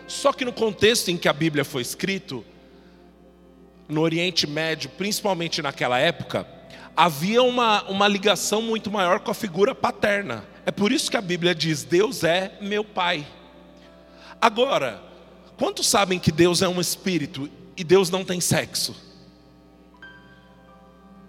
Só 0.07 0.33
que 0.33 0.45
no 0.45 0.53
contexto 0.53 1.11
em 1.11 1.17
que 1.17 1.29
a 1.29 1.33
Bíblia 1.33 1.65
foi 1.65 1.83
escrito, 1.83 2.45
no 3.89 4.01
Oriente 4.01 4.47
Médio, 4.47 4.91
principalmente 4.91 5.61
naquela 5.61 5.99
época, 5.99 6.47
havia 6.97 7.43
uma, 7.43 7.83
uma 7.85 8.09
ligação 8.09 8.63
muito 8.63 8.91
maior 8.91 9.21
com 9.21 9.31
a 9.31 9.35
figura 9.35 9.75
paterna. 9.75 10.45
É 10.67 10.71
por 10.71 10.93
isso 10.93 11.11
que 11.11 11.17
a 11.17 11.23
Bíblia 11.23 11.55
diz: 11.55 11.85
Deus 11.85 12.25
é 12.25 12.57
meu 12.61 12.85
Pai. 12.85 13.27
Agora, 14.41 15.03
quantos 15.57 15.89
sabem 15.89 16.19
que 16.19 16.33
Deus 16.33 16.63
é 16.63 16.69
um 16.69 16.81
espírito 16.81 17.51
e 17.77 17.85
Deus 17.85 18.11
não 18.11 18.25
tem 18.25 18.41
sexo? 18.41 18.95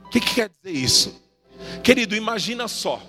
O 0.06 0.10
que, 0.10 0.20
que 0.20 0.36
quer 0.36 0.50
dizer 0.50 0.78
isso? 0.78 1.22
Querido, 1.84 2.16
imagina 2.16 2.68
só 2.68 3.02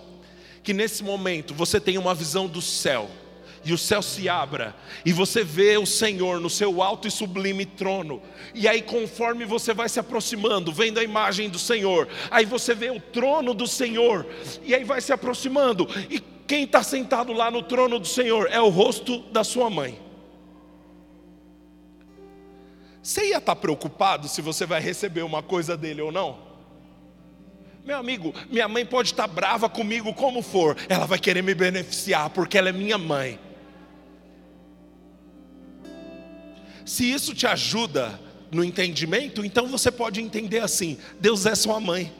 que 0.62 0.72
nesse 0.72 1.04
momento 1.04 1.54
você 1.54 1.78
tem 1.78 1.98
uma 1.98 2.14
visão 2.14 2.48
do 2.48 2.60
céu 2.60 3.08
e 3.66 3.72
o 3.72 3.78
céu 3.78 4.00
se 4.00 4.28
abra, 4.28 4.76
e 5.04 5.12
você 5.12 5.42
vê 5.42 5.76
o 5.76 5.84
Senhor 5.84 6.40
no 6.40 6.48
seu 6.48 6.80
alto 6.80 7.08
e 7.08 7.10
sublime 7.10 7.66
trono, 7.66 8.22
e 8.54 8.68
aí, 8.68 8.80
conforme 8.80 9.44
você 9.44 9.74
vai 9.74 9.88
se 9.88 9.98
aproximando, 9.98 10.72
vendo 10.72 11.00
a 11.00 11.02
imagem 11.04 11.50
do 11.50 11.58
Senhor, 11.58 12.08
aí 12.30 12.44
você 12.44 12.74
vê 12.74 12.90
o 12.90 13.00
trono 13.00 13.52
do 13.52 13.66
Senhor, 13.66 14.24
e 14.62 14.72
aí 14.72 14.84
vai 14.84 15.00
se 15.00 15.12
aproximando, 15.12 15.88
e 16.08 16.20
quem 16.46 16.62
está 16.62 16.80
sentado 16.82 17.32
lá 17.32 17.50
no 17.50 17.60
trono 17.60 17.98
do 17.98 18.06
Senhor 18.06 18.48
é 18.52 18.60
o 18.60 18.68
rosto 18.68 19.18
da 19.32 19.42
sua 19.42 19.68
mãe. 19.68 19.98
Você 23.02 23.28
ia 23.28 23.38
estar 23.38 23.54
tá 23.54 23.60
preocupado 23.60 24.28
se 24.28 24.40
você 24.40 24.64
vai 24.64 24.80
receber 24.80 25.22
uma 25.22 25.42
coisa 25.42 25.76
dele 25.76 26.02
ou 26.02 26.12
não? 26.12 26.38
Meu 27.84 27.98
amigo, 27.98 28.34
minha 28.50 28.66
mãe 28.66 28.84
pode 28.84 29.10
estar 29.10 29.28
tá 29.28 29.32
brava 29.32 29.68
comigo 29.68 30.12
como 30.14 30.42
for, 30.42 30.76
ela 30.88 31.06
vai 31.06 31.18
querer 31.18 31.42
me 31.42 31.54
beneficiar, 31.54 32.30
porque 32.30 32.58
ela 32.58 32.68
é 32.68 32.72
minha 32.72 32.98
mãe. 32.98 33.38
Se 36.86 37.04
isso 37.04 37.34
te 37.34 37.48
ajuda 37.48 38.18
no 38.52 38.62
entendimento, 38.62 39.44
então 39.44 39.66
você 39.66 39.90
pode 39.90 40.20
entender 40.20 40.60
assim: 40.60 40.96
Deus 41.20 41.44
é 41.44 41.54
sua 41.56 41.80
mãe. 41.80 42.12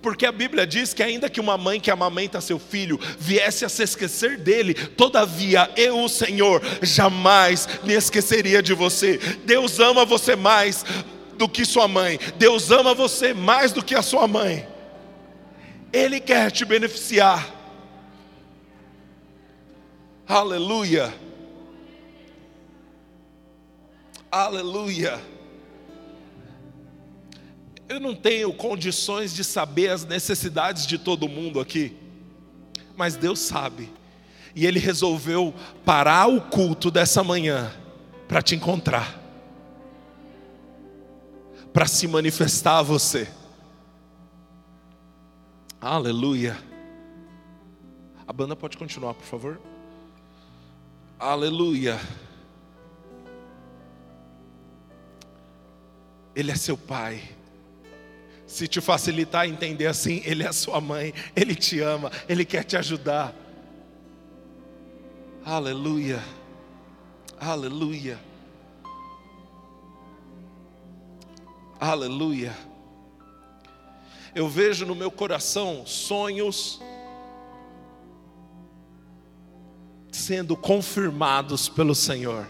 Porque 0.00 0.24
a 0.24 0.32
Bíblia 0.32 0.64
diz 0.64 0.94
que, 0.94 1.02
ainda 1.02 1.28
que 1.28 1.40
uma 1.40 1.58
mãe 1.58 1.80
que 1.80 1.90
amamenta 1.90 2.40
seu 2.40 2.58
filho 2.58 2.98
viesse 3.18 3.64
a 3.64 3.68
se 3.68 3.82
esquecer 3.82 4.38
dele, 4.38 4.74
todavia 4.74 5.68
eu, 5.76 6.04
o 6.04 6.08
Senhor, 6.08 6.62
jamais 6.82 7.68
me 7.82 7.92
esqueceria 7.92 8.62
de 8.62 8.74
você. 8.74 9.18
Deus 9.44 9.80
ama 9.80 10.04
você 10.04 10.36
mais 10.36 10.84
do 11.36 11.48
que 11.48 11.64
sua 11.64 11.88
mãe, 11.88 12.20
Deus 12.38 12.70
ama 12.70 12.94
você 12.94 13.34
mais 13.34 13.72
do 13.72 13.82
que 13.82 13.96
a 13.96 14.02
sua 14.02 14.28
mãe, 14.28 14.68
Ele 15.92 16.20
quer 16.20 16.52
te 16.52 16.64
beneficiar. 16.64 17.60
Aleluia. 20.28 21.12
Aleluia. 24.32 25.22
Eu 27.86 28.00
não 28.00 28.14
tenho 28.14 28.50
condições 28.54 29.34
de 29.34 29.44
saber 29.44 29.90
as 29.90 30.06
necessidades 30.06 30.86
de 30.86 30.96
todo 30.96 31.28
mundo 31.28 31.60
aqui, 31.60 31.94
mas 32.96 33.14
Deus 33.14 33.40
sabe, 33.40 33.92
e 34.56 34.64
Ele 34.64 34.78
resolveu 34.78 35.54
parar 35.84 36.28
o 36.30 36.40
culto 36.40 36.90
dessa 36.90 37.22
manhã 37.22 37.70
para 38.26 38.40
te 38.40 38.54
encontrar, 38.54 39.20
para 41.70 41.86
se 41.86 42.08
manifestar 42.08 42.78
a 42.78 42.82
você. 42.82 43.28
Aleluia. 45.78 46.56
A 48.26 48.32
banda 48.32 48.56
pode 48.56 48.78
continuar, 48.78 49.12
por 49.12 49.26
favor. 49.26 49.60
Aleluia. 51.18 52.00
Ele 56.34 56.50
é 56.50 56.54
seu 56.54 56.76
pai. 56.76 57.22
Se 58.46 58.68
te 58.68 58.80
facilitar 58.80 59.48
entender 59.48 59.86
assim, 59.86 60.22
Ele 60.24 60.42
é 60.42 60.52
sua 60.52 60.80
mãe, 60.80 61.14
Ele 61.34 61.54
te 61.54 61.80
ama, 61.80 62.10
Ele 62.28 62.44
quer 62.44 62.64
te 62.64 62.76
ajudar. 62.76 63.34
Aleluia, 65.44 66.22
aleluia, 67.40 68.18
aleluia. 71.80 72.56
Eu 74.34 74.48
vejo 74.48 74.86
no 74.86 74.94
meu 74.94 75.10
coração 75.10 75.84
sonhos 75.84 76.80
sendo 80.10 80.56
confirmados 80.56 81.68
pelo 81.68 81.94
Senhor. 81.94 82.46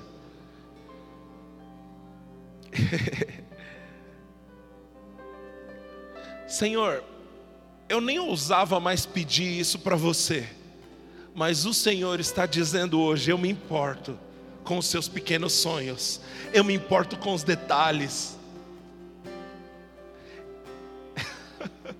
Senhor, 6.63 7.03
eu 7.89 8.01
nem 8.01 8.21
ousava 8.21 8.79
mais 8.79 9.05
pedir 9.05 9.59
isso 9.59 9.81
para 9.81 9.97
você, 9.97 10.49
mas 11.35 11.67
o 11.67 11.75
Senhor 11.75 12.21
está 12.21 12.47
dizendo 12.47 13.01
hoje: 13.01 13.33
eu 13.33 13.39
me 13.39 13.49
importo 13.49 14.17
com 14.63 14.79
os 14.79 14.87
seus 14.87 15.09
pequenos 15.09 15.55
sonhos, 15.55 16.21
eu 16.55 16.63
me 16.63 16.73
importo 16.73 17.17
com 17.17 17.35
os 17.35 17.43
detalhes. 17.43 18.39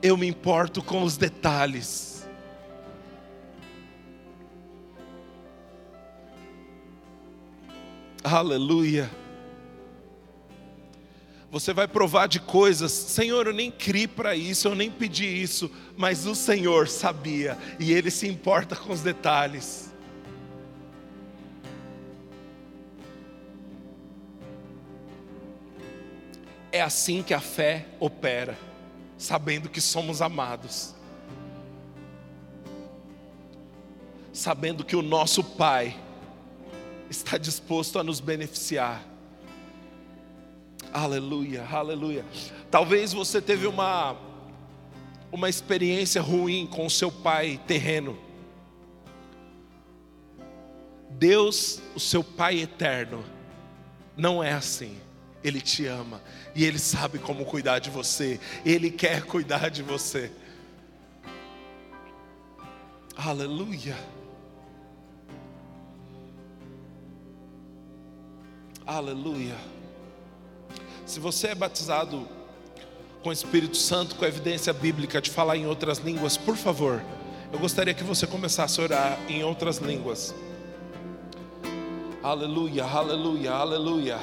eu 0.00 0.16
me 0.16 0.28
importo 0.28 0.80
com 0.84 1.02
os 1.02 1.16
detalhes. 1.16 2.28
Aleluia. 8.22 9.10
Você 11.50 11.72
vai 11.72 11.88
provar 11.88 12.26
de 12.26 12.40
coisas, 12.40 12.92
Senhor, 12.92 13.46
eu 13.46 13.54
nem 13.54 13.70
criei 13.70 14.06
para 14.06 14.36
isso, 14.36 14.68
eu 14.68 14.74
nem 14.74 14.90
pedi 14.90 15.24
isso, 15.24 15.70
mas 15.96 16.26
o 16.26 16.34
Senhor 16.34 16.88
sabia 16.88 17.56
e 17.80 17.90
Ele 17.90 18.10
se 18.10 18.28
importa 18.28 18.76
com 18.76 18.92
os 18.92 19.00
detalhes. 19.00 19.90
É 26.70 26.82
assim 26.82 27.22
que 27.22 27.32
a 27.32 27.40
fé 27.40 27.86
opera, 27.98 28.58
sabendo 29.16 29.70
que 29.70 29.80
somos 29.80 30.20
amados, 30.20 30.94
sabendo 34.34 34.84
que 34.84 34.94
o 34.94 35.00
nosso 35.00 35.42
Pai 35.42 35.98
está 37.08 37.38
disposto 37.38 37.98
a 37.98 38.04
nos 38.04 38.20
beneficiar. 38.20 39.02
Aleluia, 40.92 41.66
aleluia. 41.70 42.24
Talvez 42.70 43.12
você 43.12 43.40
teve 43.40 43.66
uma 43.66 44.16
uma 45.30 45.48
experiência 45.48 46.22
ruim 46.22 46.66
com 46.66 46.86
o 46.86 46.90
seu 46.90 47.12
pai 47.12 47.60
terreno. 47.66 48.18
Deus, 51.10 51.82
o 51.94 52.00
seu 52.00 52.22
pai 52.22 52.60
eterno, 52.60 53.24
não 54.16 54.42
é 54.42 54.52
assim. 54.52 54.98
Ele 55.42 55.60
te 55.60 55.86
ama 55.86 56.20
e 56.54 56.64
ele 56.64 56.78
sabe 56.78 57.18
como 57.18 57.44
cuidar 57.44 57.78
de 57.78 57.90
você. 57.90 58.40
Ele 58.64 58.90
quer 58.90 59.22
cuidar 59.22 59.68
de 59.68 59.82
você. 59.82 60.32
Aleluia. 63.16 63.96
Aleluia. 68.86 69.56
Se 71.08 71.18
você 71.18 71.46
é 71.48 71.54
batizado 71.54 72.28
com 73.22 73.30
o 73.30 73.32
Espírito 73.32 73.78
Santo, 73.78 74.14
com 74.14 74.26
evidência 74.26 74.74
bíblica 74.74 75.22
de 75.22 75.30
falar 75.30 75.56
em 75.56 75.66
outras 75.66 75.96
línguas, 76.00 76.36
por 76.36 76.54
favor, 76.54 77.02
eu 77.50 77.58
gostaria 77.58 77.94
que 77.94 78.04
você 78.04 78.26
começasse 78.26 78.78
a 78.78 78.84
orar 78.84 79.18
em 79.26 79.42
outras 79.42 79.78
línguas. 79.78 80.34
Aleluia, 82.22 82.84
aleluia, 82.84 83.52
aleluia. 83.52 84.18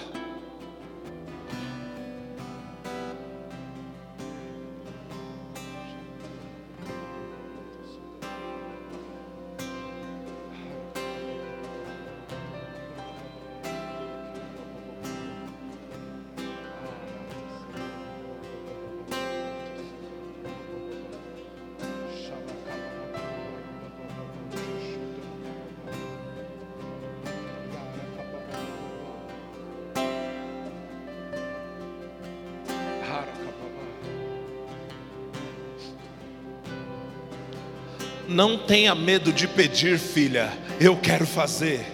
Não 38.35 38.57
tenha 38.57 38.93
medo 38.93 39.31
de 39.31 39.47
pedir, 39.47 39.97
filha, 39.97 40.51
eu 40.77 40.97
quero 40.97 41.25
fazer. 41.25 41.85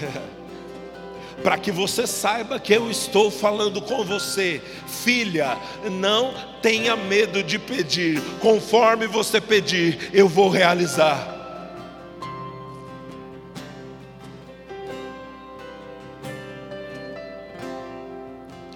Para 1.44 1.58
que 1.58 1.70
você 1.70 2.06
saiba 2.06 2.58
que 2.58 2.72
eu 2.72 2.90
estou 2.90 3.30
falando 3.30 3.82
com 3.82 4.02
você, 4.02 4.62
filha, 4.86 5.58
não 6.00 6.32
tenha 6.62 6.96
medo 6.96 7.42
de 7.42 7.58
pedir, 7.58 8.18
conforme 8.40 9.06
você 9.06 9.42
pedir, 9.42 10.08
eu 10.10 10.26
vou 10.26 10.48
realizar. 10.48 11.32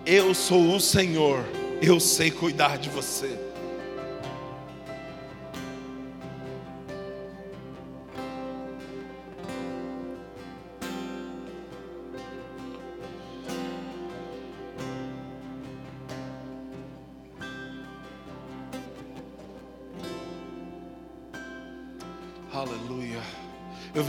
Eu 0.04 0.34
sou 0.34 0.76
o 0.76 0.80
Senhor, 0.80 1.42
eu 1.80 1.98
sei 1.98 2.30
cuidar 2.30 2.76
de 2.76 2.90
você. 2.90 3.47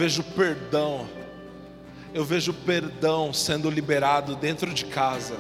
Vejo 0.10 0.24
perdão. 0.24 1.08
Eu 2.12 2.26
vejo 2.26 2.52
perdão 2.52 3.32
sendo 3.32 3.70
liberado 3.70 4.36
dentro 4.36 4.74
de 4.74 4.86
casa. 4.86 5.38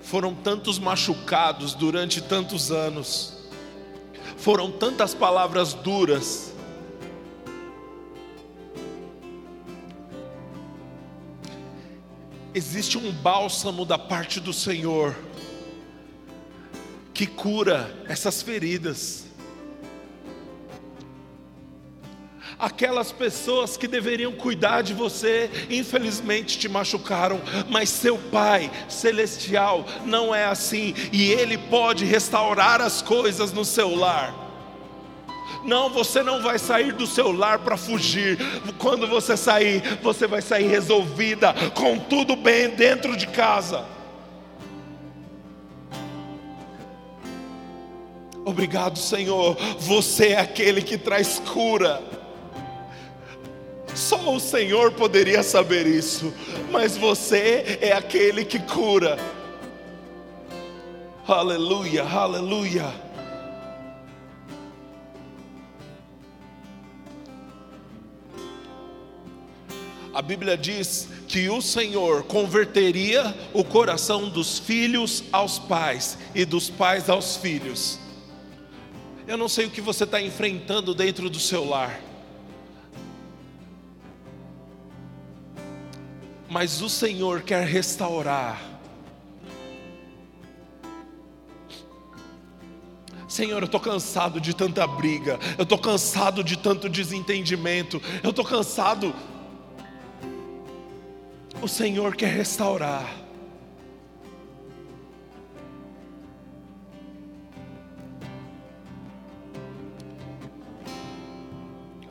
Foram 0.00 0.34
tantos 0.34 0.78
machucados 0.78 1.74
durante 1.74 2.22
tantos 2.22 2.72
anos. 2.72 3.44
Foram 4.38 4.70
tantas 4.70 5.12
palavras 5.12 5.74
duras. 5.74 6.54
Existe 12.54 12.96
um 12.96 13.12
bálsamo 13.12 13.84
da 13.84 13.98
parte 13.98 14.40
do 14.40 14.54
Senhor 14.54 15.14
que 17.14 17.26
cura 17.26 17.88
essas 18.08 18.42
feridas. 18.42 19.24
Aquelas 22.58 23.12
pessoas 23.12 23.76
que 23.76 23.88
deveriam 23.88 24.32
cuidar 24.32 24.82
de 24.82 24.94
você, 24.94 25.50
infelizmente 25.70 26.58
te 26.58 26.68
machucaram, 26.68 27.40
mas 27.68 27.88
seu 27.88 28.18
Pai 28.18 28.70
celestial 28.88 29.86
não 30.04 30.34
é 30.34 30.44
assim, 30.44 30.94
e 31.12 31.30
Ele 31.32 31.56
pode 31.56 32.04
restaurar 32.04 32.80
as 32.80 33.00
coisas 33.00 33.52
no 33.52 33.64
seu 33.64 33.94
lar. 33.94 34.42
Não, 35.64 35.88
você 35.88 36.22
não 36.22 36.42
vai 36.42 36.58
sair 36.58 36.92
do 36.92 37.06
seu 37.06 37.32
lar 37.32 37.60
para 37.60 37.76
fugir. 37.76 38.38
Quando 38.78 39.06
você 39.06 39.36
sair, 39.36 39.82
você 40.02 40.26
vai 40.26 40.42
sair 40.42 40.66
resolvida, 40.66 41.54
com 41.74 41.98
tudo 41.98 42.36
bem 42.36 42.70
dentro 42.70 43.16
de 43.16 43.26
casa. 43.28 43.84
Obrigado, 48.44 48.98
Senhor. 48.98 49.56
Você 49.78 50.28
é 50.28 50.40
aquele 50.40 50.82
que 50.82 50.98
traz 50.98 51.38
cura. 51.38 52.02
Só 53.94 54.34
o 54.34 54.40
Senhor 54.40 54.92
poderia 54.92 55.42
saber 55.42 55.86
isso, 55.86 56.34
mas 56.70 56.96
você 56.96 57.78
é 57.80 57.92
aquele 57.92 58.44
que 58.44 58.58
cura. 58.58 59.16
Aleluia, 61.26 62.02
aleluia. 62.02 62.92
A 70.12 70.20
Bíblia 70.20 70.56
diz 70.56 71.08
que 71.26 71.48
o 71.48 71.62
Senhor 71.62 72.24
converteria 72.24 73.34
o 73.52 73.64
coração 73.64 74.28
dos 74.28 74.58
filhos 74.58 75.24
aos 75.32 75.58
pais 75.58 76.18
e 76.34 76.44
dos 76.44 76.68
pais 76.68 77.08
aos 77.08 77.36
filhos. 77.36 78.03
Eu 79.26 79.38
não 79.38 79.48
sei 79.48 79.66
o 79.66 79.70
que 79.70 79.80
você 79.80 80.04
está 80.04 80.20
enfrentando 80.20 80.94
dentro 80.94 81.30
do 81.30 81.40
seu 81.40 81.64
lar, 81.64 81.98
mas 86.48 86.82
o 86.82 86.88
Senhor 86.88 87.42
quer 87.42 87.66
restaurar. 87.66 88.62
Senhor, 93.26 93.62
eu 93.62 93.66
estou 93.66 93.80
cansado 93.80 94.40
de 94.40 94.54
tanta 94.54 94.86
briga, 94.86 95.40
eu 95.58 95.64
estou 95.64 95.78
cansado 95.78 96.44
de 96.44 96.56
tanto 96.56 96.88
desentendimento, 96.88 98.00
eu 98.22 98.30
estou 98.30 98.44
cansado 98.44 99.14
o 101.64 101.68
Senhor 101.68 102.14
quer 102.14 102.28
restaurar. 102.28 103.23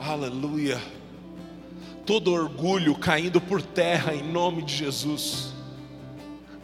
Aleluia. 0.05 0.81
Todo 2.05 2.33
orgulho 2.33 2.95
caindo 2.95 3.39
por 3.39 3.61
terra 3.61 4.13
em 4.13 4.23
nome 4.23 4.61
de 4.61 4.75
Jesus. 4.75 5.53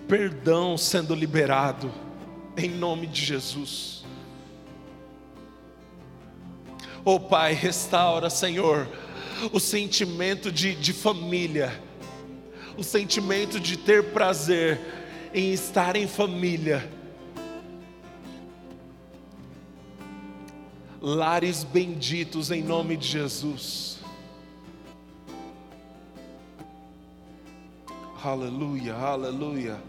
Perdão 0.07 0.77
sendo 0.77 1.15
liberado 1.15 1.91
em 2.57 2.69
nome 2.69 3.07
de 3.07 3.23
Jesus. 3.23 4.03
Oh 7.05 7.19
Pai, 7.19 7.53
restaura, 7.53 8.29
Senhor, 8.29 8.87
o 9.53 9.59
sentimento 9.59 10.51
de, 10.51 10.75
de 10.75 10.91
família 10.91 11.89
o 12.79 12.83
sentimento 12.83 13.59
de 13.59 13.77
ter 13.77 14.05
prazer 14.13 14.79
em 15.33 15.51
estar 15.51 15.97
em 15.97 16.07
família. 16.07 16.89
Lares 21.01 21.63
benditos 21.63 22.51
em 22.51 22.61
nome 22.61 22.97
de 22.97 23.07
Jesus. 23.07 23.99
Aleluia, 28.21 28.95
aleluia. 28.95 29.81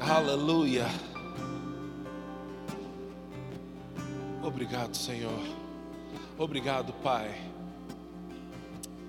Aleluia. 0.00 0.86
Obrigado, 4.42 4.96
Senhor. 4.96 5.42
Obrigado, 6.36 6.92
Pai. 6.94 7.34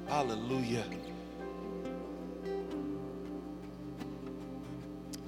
Aleluia. 0.07 1.04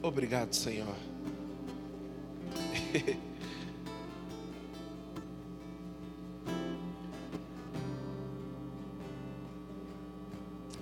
Obrigado, 0.08 0.54
Senhor. 0.54 0.96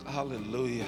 Aleluia. 0.06 0.86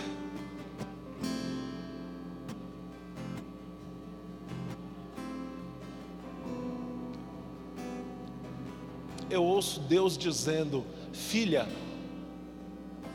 eu 9.29 9.43
ouço 9.43 9.79
Deus 9.81 10.17
dizendo: 10.17 10.85
Filha, 11.13 11.67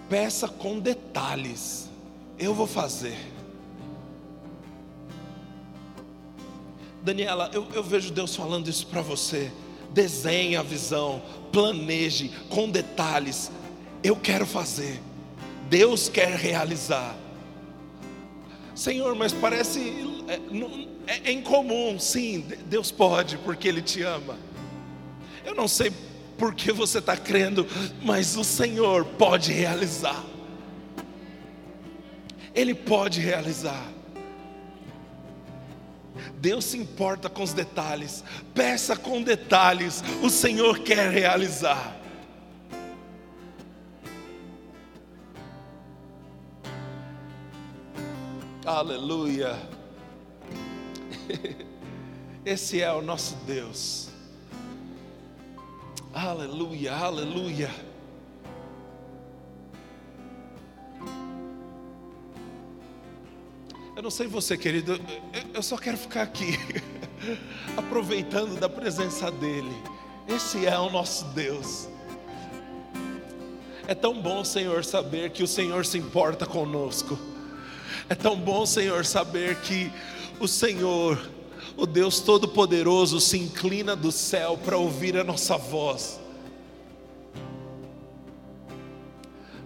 peça 0.09 0.47
com 0.49 0.79
detalhes, 0.79 1.91
eu 2.39 2.55
vou 2.55 2.67
fazer. 2.67 3.42
Daniela, 7.03 7.51
eu, 7.53 7.67
eu 7.75 7.83
vejo 7.83 8.13
Deus 8.13 8.35
falando 8.37 8.69
isso 8.69 8.87
para 8.87 9.03
você. 9.03 9.51
Desenhe 9.91 10.57
a 10.57 10.63
visão, 10.63 11.21
planeje 11.51 12.31
com 12.49 12.71
detalhes. 12.71 13.51
Eu 14.03 14.17
quero 14.17 14.47
fazer, 14.47 15.01
Deus 15.69 16.09
quer 16.09 16.37
realizar. 16.37 17.17
Senhor, 18.75 19.15
mas 19.15 19.33
parece 19.33 19.81
é, 20.29 20.41
é, 21.07 21.31
é 21.31 21.33
incomum, 21.33 21.99
sim, 21.99 22.47
Deus 22.67 22.91
pode, 22.91 23.37
porque 23.39 23.69
Ele 23.69 23.83
te 23.83 24.03
ama. 24.03 24.39
Eu 25.45 25.55
não 25.55 25.69
sei 25.69 25.93
porque 26.39 26.73
você 26.73 26.99
está 26.99 27.17
crendo, 27.17 27.67
mas 28.03 28.37
o 28.37 28.45
Senhor 28.45 29.05
pode 29.05 29.53
realizar. 29.53 30.25
Ele 32.55 32.75
pode 32.75 33.21
realizar. 33.21 33.87
Deus 36.39 36.65
se 36.65 36.77
importa 36.77 37.29
com 37.29 37.43
os 37.43 37.53
detalhes, 37.53 38.23
peça 38.55 38.97
com 38.97 39.23
detalhes, 39.23 40.03
o 40.23 40.29
Senhor 40.29 40.79
quer 40.81 41.11
realizar. 41.11 41.97
Aleluia. 48.65 49.59
Esse 52.45 52.81
é 52.81 52.93
o 52.93 53.03
nosso 53.03 53.35
Deus. 53.47 54.09
Aleluia, 56.13 56.95
aleluia. 56.95 57.92
Eu 64.03 64.07
não 64.07 64.11
sei 64.11 64.27
você, 64.27 64.59
querido, 64.59 65.01
eu 65.55 65.63
só 65.63 65.79
quero 65.79 65.97
ficar 65.97 66.23
aqui, 66.23 66.59
aproveitando 67.79 68.59
da 68.59 68.69
presença 68.69 69.31
dEle. 69.31 69.71
Esse 70.27 70.67
é 70.67 70.77
o 70.77 70.91
nosso 70.91 71.25
Deus. 71.27 71.87
É 73.87 73.95
tão 73.95 74.21
bom, 74.21 74.45
Senhor, 74.45 74.85
saber 74.85 75.31
que 75.31 75.45
o 75.45 75.47
Senhor 75.47 75.87
se 75.87 75.99
importa 75.99 76.45
conosco. 76.45 77.17
É 78.09 78.17
tão 78.17 78.37
bom, 78.37 78.67
Senhor, 78.67 79.07
saber 79.07 79.61
que 79.61 79.93
o 80.41 80.49
Senhor 80.49 81.31
o 81.77 81.87
Deus 81.87 82.19
Todo-Poderoso 82.19 83.21
se 83.21 83.39
inclina 83.39 83.95
do 83.95 84.11
céu 84.11 84.59
para 84.59 84.77
ouvir 84.77 85.17
a 85.17 85.23
nossa 85.23 85.57
voz. 85.57 86.21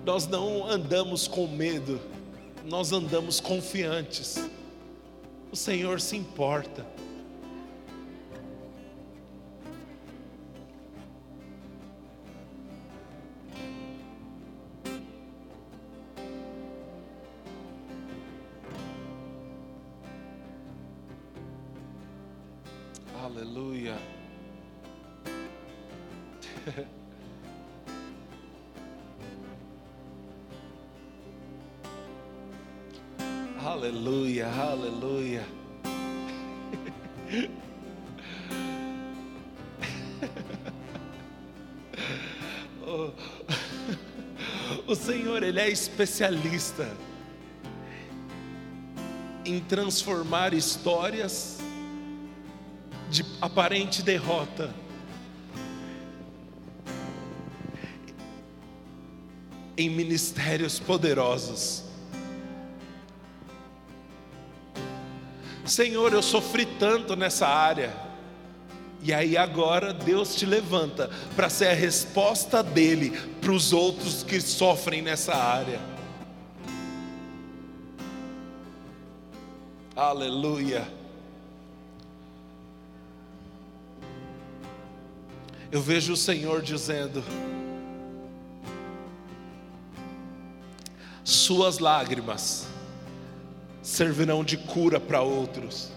Nós 0.05 0.27
não 0.27 0.71
andamos 0.71 1.27
com 1.27 1.47
medo, 1.47 1.99
nós 2.67 2.91
andamos 2.93 3.39
confiantes. 3.39 4.37
O 5.53 5.57
Senhor 5.57 6.01
se 6.01 6.17
importa. 6.17 6.85
Aleluia. 23.15 23.97
aleluia, 33.87 34.49
aleluia. 34.49 35.47
o 44.87 44.95
Senhor, 44.95 45.43
Ele 45.43 45.59
é 45.61 45.71
especialista 45.71 46.95
em 49.45 49.61
transformar 49.61 50.53
histórias 50.53 51.59
de 53.09 53.25
aparente 53.41 54.03
derrota. 54.03 54.75
Em 59.79 59.91
ministérios 59.91 60.81
poderosos. 60.81 61.86
Senhor, 65.67 66.13
eu 66.13 66.23
sofri 66.23 66.65
tanto 66.65 67.17
nessa 67.17 67.47
área. 67.47 67.93
E 69.03 69.13
aí 69.13 69.37
agora 69.37 69.93
Deus 69.93 70.35
te 70.35 70.47
levanta 70.47 71.11
para 71.35 71.49
ser 71.49 71.69
a 71.69 71.75
resposta 71.75 72.63
dele 72.63 73.11
para 73.41 73.53
os 73.53 73.73
outros 73.73 74.23
que 74.23 74.41
sofrem 74.41 75.03
nessa 75.03 75.35
área. 75.35 75.81
Aleluia. 79.95 80.87
Eu 85.71 85.81
vejo 85.83 86.13
o 86.13 86.17
Senhor 86.17 86.63
dizendo: 86.63 87.23
Suas 91.25 91.79
lágrimas 91.79 92.76
servirão 93.87 94.43
de 94.43 94.57
cura 94.57 94.99
para 94.99 95.23
outros. 95.23 95.93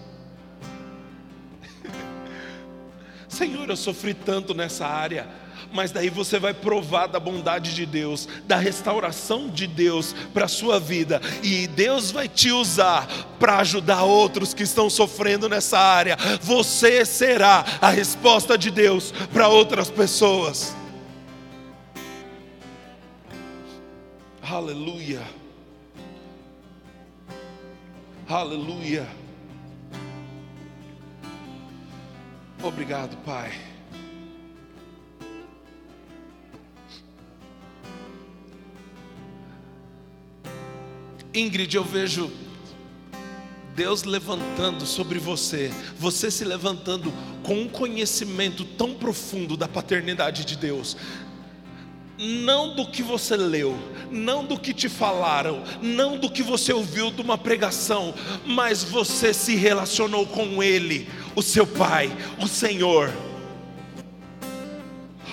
Senhor, 3.28 3.68
eu 3.68 3.76
sofri 3.76 4.14
tanto 4.14 4.54
nessa 4.54 4.86
área, 4.86 5.28
mas 5.72 5.90
daí 5.90 6.08
você 6.08 6.38
vai 6.38 6.54
provar 6.54 7.08
da 7.08 7.18
bondade 7.18 7.74
de 7.74 7.84
Deus, 7.84 8.28
da 8.46 8.56
restauração 8.56 9.48
de 9.48 9.66
Deus 9.66 10.14
para 10.32 10.44
a 10.44 10.48
sua 10.48 10.78
vida, 10.78 11.20
e 11.42 11.66
Deus 11.66 12.12
vai 12.12 12.28
te 12.28 12.52
usar 12.52 13.08
para 13.40 13.58
ajudar 13.58 14.04
outros 14.04 14.54
que 14.54 14.62
estão 14.62 14.88
sofrendo 14.88 15.48
nessa 15.48 15.78
área. 15.78 16.16
Você 16.40 17.04
será 17.04 17.64
a 17.80 17.90
resposta 17.90 18.56
de 18.56 18.70
Deus 18.70 19.12
para 19.32 19.48
outras 19.48 19.90
pessoas. 19.90 20.76
Aleluia. 24.40 25.39
Aleluia. 28.30 29.08
Obrigado, 32.62 33.16
Pai. 33.24 33.50
Ingrid, 41.34 41.74
eu 41.74 41.82
vejo 41.82 42.30
Deus 43.74 44.04
levantando 44.04 44.86
sobre 44.86 45.18
você, 45.18 45.72
você 45.98 46.30
se 46.30 46.44
levantando 46.44 47.12
com 47.42 47.62
um 47.62 47.68
conhecimento 47.68 48.64
tão 48.64 48.94
profundo 48.94 49.56
da 49.56 49.66
paternidade 49.66 50.44
de 50.44 50.56
Deus, 50.56 50.96
não 52.20 52.74
do 52.74 52.86
que 52.86 53.02
você 53.02 53.34
leu, 53.34 53.74
não 54.10 54.44
do 54.44 54.60
que 54.60 54.74
te 54.74 54.90
falaram, 54.90 55.62
não 55.80 56.18
do 56.18 56.30
que 56.30 56.42
você 56.42 56.70
ouviu 56.70 57.10
de 57.10 57.22
uma 57.22 57.38
pregação, 57.38 58.12
mas 58.44 58.84
você 58.84 59.32
se 59.32 59.56
relacionou 59.56 60.26
com 60.26 60.62
Ele, 60.62 61.08
o 61.34 61.40
seu 61.40 61.66
Pai, 61.66 62.14
o 62.38 62.46
Senhor. 62.46 63.10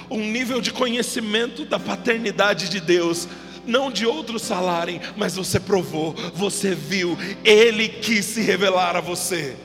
Um 0.09 0.31
nível 0.31 0.61
de 0.61 0.71
conhecimento 0.71 1.65
da 1.65 1.77
paternidade 1.77 2.69
de 2.69 2.79
Deus, 2.79 3.27
não 3.65 3.91
de 3.91 4.05
outros 4.05 4.47
falarem, 4.47 5.01
mas 5.17 5.35
você 5.35 5.59
provou, 5.59 6.15
você 6.33 6.73
viu, 6.73 7.17
Ele 7.43 7.89
quis 7.89 8.23
se 8.23 8.41
revelar 8.41 8.95
a 8.95 9.01
você. 9.01 9.57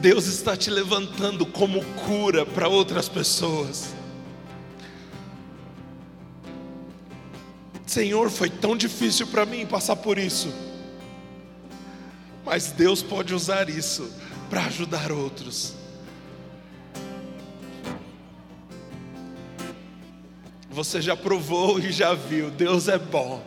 Deus 0.00 0.26
está 0.26 0.56
te 0.56 0.70
levantando 0.70 1.44
como 1.44 1.84
cura 2.06 2.46
para 2.46 2.68
outras 2.68 3.08
pessoas. 3.08 3.94
Senhor, 7.84 8.30
foi 8.30 8.48
tão 8.48 8.76
difícil 8.76 9.26
para 9.26 9.44
mim 9.44 9.66
passar 9.66 9.96
por 9.96 10.16
isso, 10.16 10.54
mas 12.44 12.70
Deus 12.70 13.02
pode 13.02 13.34
usar 13.34 13.68
isso 13.68 14.12
para 14.48 14.66
ajudar 14.66 15.10
outros. 15.10 15.74
Você 20.70 21.02
já 21.02 21.16
provou 21.16 21.80
e 21.80 21.90
já 21.90 22.14
viu, 22.14 22.52
Deus 22.52 22.86
é 22.86 22.98
bom. 22.98 23.44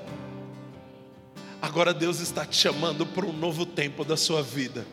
Agora 1.62 1.94
Deus 1.94 2.20
está 2.20 2.46
te 2.46 2.58
chamando 2.58 3.06
para 3.06 3.26
um 3.26 3.32
novo 3.32 3.66
tempo 3.66 4.04
da 4.04 4.18
sua 4.18 4.44
vida. 4.44 4.86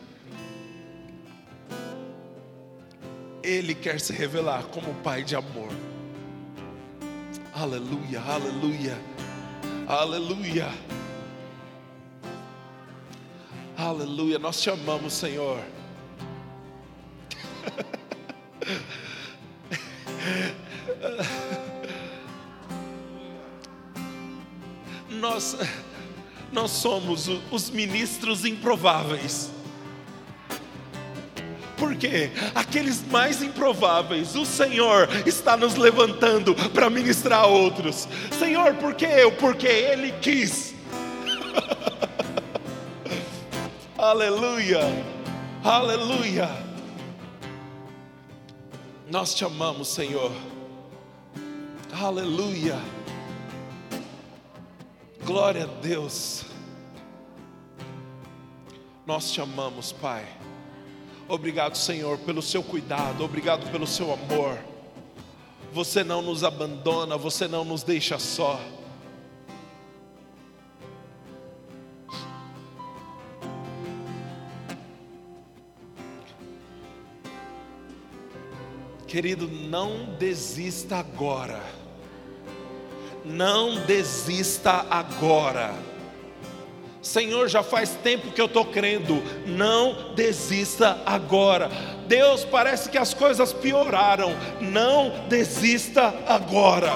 Ele 3.49 3.73
quer 3.73 3.99
se 3.99 4.13
revelar 4.13 4.65
como 4.65 4.93
Pai 5.01 5.23
de 5.23 5.35
amor. 5.35 5.71
Aleluia, 7.51 8.21
aleluia, 8.21 8.95
aleluia. 9.87 10.69
Aleluia, 13.75 14.37
nós 14.37 14.61
te 14.61 14.69
amamos, 14.69 15.13
Senhor. 15.13 15.59
Nós, 25.09 25.57
nós 26.51 26.69
somos 26.69 27.27
os 27.51 27.71
ministros 27.71 28.45
improváveis. 28.45 29.49
Porque 31.79 32.29
aqueles 32.53 33.03
mais 33.09 33.41
improváveis, 33.41 34.35
o 34.35 34.45
Senhor 34.45 35.07
está 35.25 35.55
nos 35.55 35.75
levantando 35.75 36.53
para 36.71 36.89
ministrar 36.89 37.45
a 37.45 37.47
outros. 37.47 38.07
Senhor, 38.37 38.73
por 38.75 38.93
que 38.93 39.05
eu? 39.05 39.31
Porque 39.31 39.67
Ele 39.67 40.11
quis. 40.21 40.75
aleluia, 43.97 44.81
aleluia. 45.63 46.49
Nós 49.09 49.33
te 49.33 49.45
amamos, 49.45 49.87
Senhor. 49.87 50.31
Aleluia. 51.91 52.77
Glória 55.25 55.63
a 55.63 55.81
Deus. 55.81 56.45
Nós 59.05 59.31
te 59.31 59.41
amamos, 59.41 59.91
Pai. 59.91 60.27
Obrigado, 61.29 61.77
Senhor, 61.77 62.17
pelo 62.17 62.41
seu 62.41 62.63
cuidado, 62.63 63.23
obrigado 63.23 63.71
pelo 63.71 63.85
seu 63.85 64.11
amor. 64.11 64.57
Você 65.71 66.03
não 66.03 66.23
nos 66.23 66.43
abandona, 66.43 67.15
você 67.15 67.47
não 67.47 67.63
nos 67.63 67.83
deixa 67.83 68.17
só. 68.17 68.59
Querido, 79.05 79.47
não 79.47 80.15
desista 80.17 80.95
agora. 80.95 81.61
Não 83.23 83.85
desista 83.85 84.83
agora. 84.89 85.88
Senhor, 87.09 87.47
já 87.49 87.63
faz 87.63 87.95
tempo 88.03 88.31
que 88.31 88.39
eu 88.39 88.45
estou 88.45 88.63
crendo, 88.63 89.15
não 89.47 90.13
desista 90.13 91.01
agora. 91.07 91.67
Deus, 92.07 92.45
parece 92.45 92.87
que 92.87 92.99
as 92.99 93.15
coisas 93.15 93.51
pioraram, 93.51 94.29
não 94.61 95.27
desista 95.27 96.13
agora. 96.27 96.93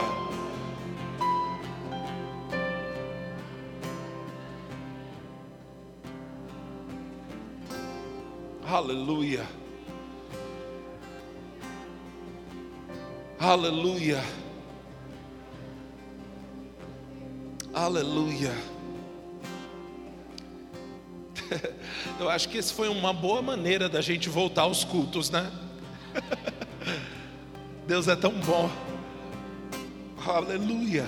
Aleluia, 8.68 9.48
aleluia, 13.40 14.24
aleluia. 17.74 18.83
Eu 22.20 22.30
acho 22.30 22.50
que 22.50 22.58
esse 22.58 22.74
foi 22.74 22.88
uma 22.88 23.14
boa 23.14 23.42
maneira 23.42 23.90
da 23.90 24.02
gente 24.02 24.30
voltar 24.30 24.64
aos 24.64 24.84
cultos, 24.84 25.30
né? 25.30 25.52
Deus 27.88 28.08
é 28.08 28.16
tão 28.16 28.32
bom. 28.32 28.70
Aleluia. 30.26 31.06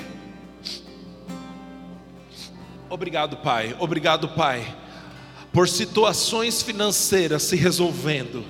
Obrigado, 2.90 3.38
Pai. 3.38 3.76
Obrigado, 3.80 4.30
Pai, 4.30 4.76
por 5.52 5.68
situações 5.68 6.62
financeiras 6.62 7.44
se 7.44 7.56
resolvendo. 7.56 8.46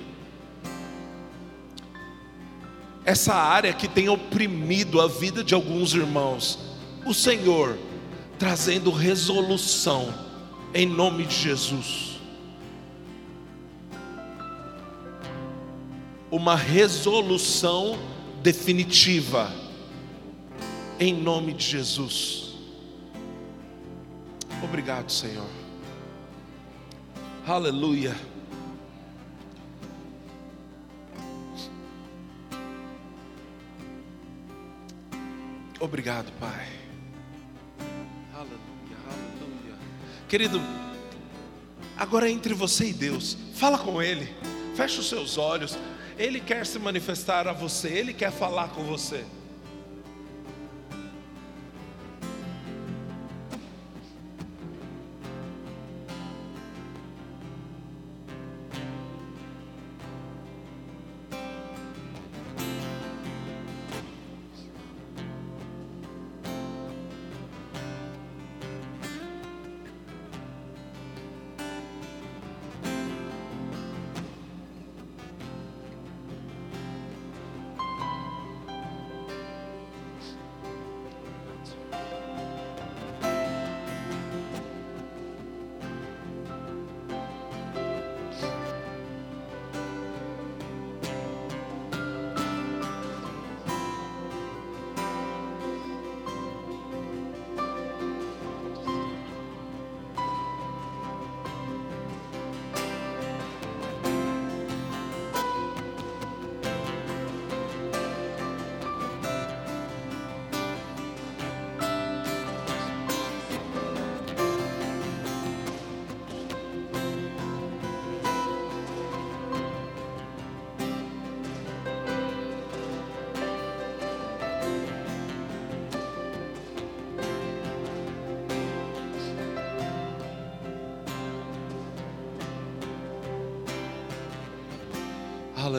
Essa 3.04 3.34
área 3.34 3.72
que 3.72 3.86
tem 3.86 4.08
oprimido 4.08 5.00
a 5.00 5.06
vida 5.06 5.44
de 5.44 5.54
alguns 5.54 5.94
irmãos, 5.94 6.58
o 7.06 7.14
Senhor 7.14 7.78
trazendo 8.36 8.90
resolução 8.90 10.25
em 10.74 10.86
nome 10.86 11.24
de 11.26 11.34
Jesus. 11.34 12.18
Uma 16.30 16.56
resolução 16.56 17.98
definitiva, 18.42 19.50
em 20.98 21.14
nome 21.14 21.52
de 21.52 21.64
Jesus. 21.64 22.54
Obrigado, 24.62 25.10
Senhor. 25.10 25.48
Aleluia. 27.46 28.14
Obrigado, 35.78 36.32
Pai. 36.40 36.85
Querido, 40.28 40.60
agora 41.96 42.28
é 42.28 42.32
entre 42.32 42.54
você 42.54 42.86
e 42.86 42.92
Deus, 42.92 43.36
fala 43.54 43.78
com 43.78 44.02
Ele, 44.02 44.28
Feche 44.76 45.00
os 45.00 45.08
seus 45.08 45.38
olhos. 45.38 45.78
Ele 46.18 46.38
quer 46.38 46.66
se 46.66 46.78
manifestar 46.78 47.48
a 47.48 47.52
você, 47.52 47.88
ele 47.88 48.12
quer 48.12 48.30
falar 48.30 48.68
com 48.68 48.84
você. 48.84 49.24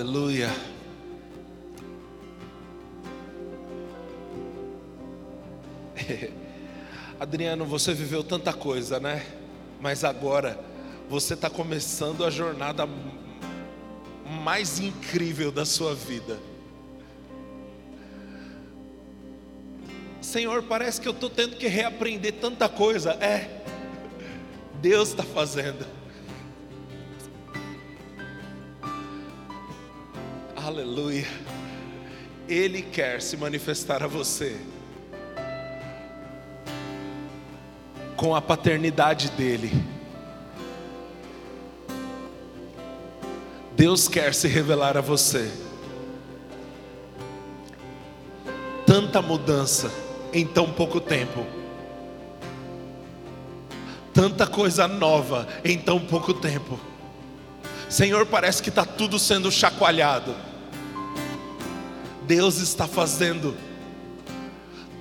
Aleluia. 0.08 0.50
Adriano, 7.20 7.66
você 7.66 7.94
viveu 7.94 8.24
tanta 8.24 8.54
coisa, 8.54 9.02
né? 9.02 9.26
Mas 9.82 10.06
agora 10.06 10.58
você 11.10 11.34
está 11.34 11.50
começando 11.50 12.24
a 12.24 12.30
jornada 12.30 12.88
mais 14.46 14.80
incrível 14.80 15.52
da 15.52 15.66
sua 15.66 15.94
vida. 15.94 16.40
Senhor, 20.22 20.64
parece 20.64 21.02
que 21.02 21.10
eu 21.10 21.14
estou 21.14 21.30
tendo 21.30 21.58
que 21.58 21.68
reaprender 21.68 22.36
tanta 22.36 22.70
coisa. 22.70 23.12
É, 23.16 23.62
Deus 24.82 25.10
está 25.10 25.24
fazendo. 25.24 25.86
Aleluia. 30.78 31.26
Ele 32.48 32.84
quer 32.84 33.20
se 33.20 33.36
manifestar 33.36 34.04
a 34.04 34.08
você 34.08 34.56
com 38.16 38.36
a 38.36 38.42
paternidade 38.44 39.32
dele. 39.32 39.72
Deus 43.76 44.08
quer 44.08 44.36
se 44.36 44.48
revelar 44.48 44.96
a 44.96 45.02
você. 45.02 45.52
Tanta 48.86 49.20
mudança 49.20 49.92
em 50.32 50.46
tão 50.46 50.72
pouco 50.72 51.02
tempo. 51.02 51.44
Tanta 54.14 54.46
coisa 54.46 54.88
nova 54.88 55.48
em 55.66 55.76
tão 55.76 56.00
pouco 56.00 56.36
tempo. 56.36 56.80
Senhor, 57.90 58.28
parece 58.28 58.62
que 58.62 58.70
está 58.70 58.86
tudo 58.86 59.18
sendo 59.18 59.52
chacoalhado. 59.52 60.47
Deus 62.28 62.58
está 62.58 62.88
fazendo 62.88 63.56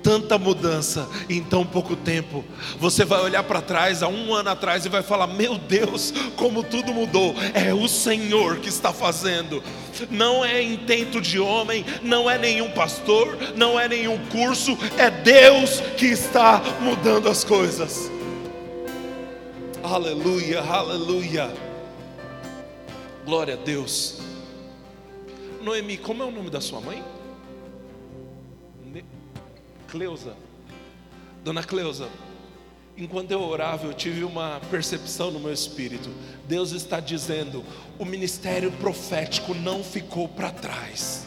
tanta 0.07 0.39
mudança 0.39 1.09
em 1.29 1.43
tão 1.43 1.67
pouco 1.67 1.97
tempo. 1.97 2.45
Você 2.79 3.05
vai 3.05 3.21
olhar 3.21 3.43
para 3.43 3.61
trás, 3.61 4.05
há 4.05 4.09
um 4.09 4.33
ano 4.33 4.51
atrás, 4.51 4.87
e 4.87 4.89
vai 4.89 5.03
falar: 5.03 5.27
Meu 5.27 5.59
Deus, 5.59 6.15
como 6.37 6.63
tudo 6.63 6.95
mudou. 6.95 7.35
É 7.53 7.75
o 7.75 7.89
Senhor 7.89 8.59
que 8.59 8.69
está 8.69 8.93
fazendo. 8.93 9.61
Não 10.09 10.45
é 10.45 10.63
intento 10.63 11.21
de 11.21 11.41
homem, 11.41 11.85
não 12.03 12.31
é 12.31 12.39
nenhum 12.39 12.71
pastor, 12.71 13.37
não 13.57 13.81
é 13.81 13.89
nenhum 13.89 14.17
curso, 14.29 14.79
é 14.97 15.11
Deus 15.11 15.81
que 15.97 16.07
está 16.07 16.63
mudando 16.81 17.29
as 17.29 17.43
coisas. 17.43 18.09
Aleluia, 19.83 20.61
aleluia. 20.63 21.53
Glória 23.25 23.55
a 23.55 23.57
Deus. 23.57 24.21
Noemi, 25.63 25.97
como 25.97 26.23
é 26.23 26.27
o 26.27 26.31
nome 26.31 26.49
da 26.49 26.61
sua 26.61 26.81
mãe? 26.81 27.03
Cleusa, 29.89 30.37
Dona 31.45 31.63
Cleusa, 31.63 32.09
enquanto 32.97 33.31
eu 33.31 33.41
orava, 33.41 33.87
eu 33.87 33.95
tive 33.95 34.25
uma 34.25 34.61
percepção 34.71 35.31
no 35.31 35.39
meu 35.39 35.53
espírito. 35.53 36.11
Deus 36.49 36.73
está 36.73 37.01
dizendo: 37.01 37.65
o 37.99 38.05
ministério 38.05 38.73
profético 38.73 39.55
não 39.55 39.85
ficou 39.85 40.29
para 40.29 40.51
trás. 40.51 41.27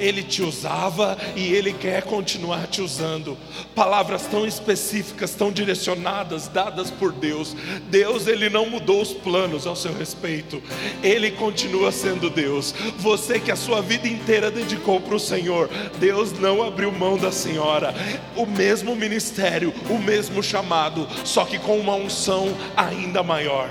Ele 0.00 0.22
te 0.22 0.42
usava 0.42 1.16
e 1.36 1.52
Ele 1.52 1.72
quer 1.72 2.02
continuar 2.02 2.66
te 2.66 2.80
usando. 2.80 3.36
Palavras 3.74 4.26
tão 4.26 4.46
específicas, 4.46 5.34
tão 5.34 5.52
direcionadas, 5.52 6.48
dadas 6.48 6.90
por 6.90 7.12
Deus. 7.12 7.54
Deus, 7.90 8.26
Ele 8.26 8.48
não 8.48 8.68
mudou 8.68 9.00
os 9.00 9.12
planos 9.12 9.66
ao 9.66 9.76
seu 9.76 9.92
respeito. 9.92 10.62
Ele 11.02 11.30
continua 11.30 11.92
sendo 11.92 12.30
Deus. 12.30 12.74
Você 12.98 13.38
que 13.38 13.52
a 13.52 13.56
sua 13.56 13.82
vida 13.82 14.08
inteira 14.08 14.50
dedicou 14.50 15.00
para 15.00 15.14
o 15.14 15.20
Senhor, 15.20 15.68
Deus 15.98 16.32
não 16.32 16.62
abriu 16.62 16.90
mão 16.90 17.16
da 17.16 17.30
senhora. 17.30 17.94
O 18.34 18.46
mesmo 18.46 18.96
ministério, 18.96 19.72
o 19.88 19.98
mesmo 19.98 20.42
chamado, 20.42 21.06
só 21.24 21.44
que 21.44 21.58
com 21.58 21.78
uma 21.78 21.94
unção 21.94 22.48
ainda 22.76 23.22
maior. 23.22 23.68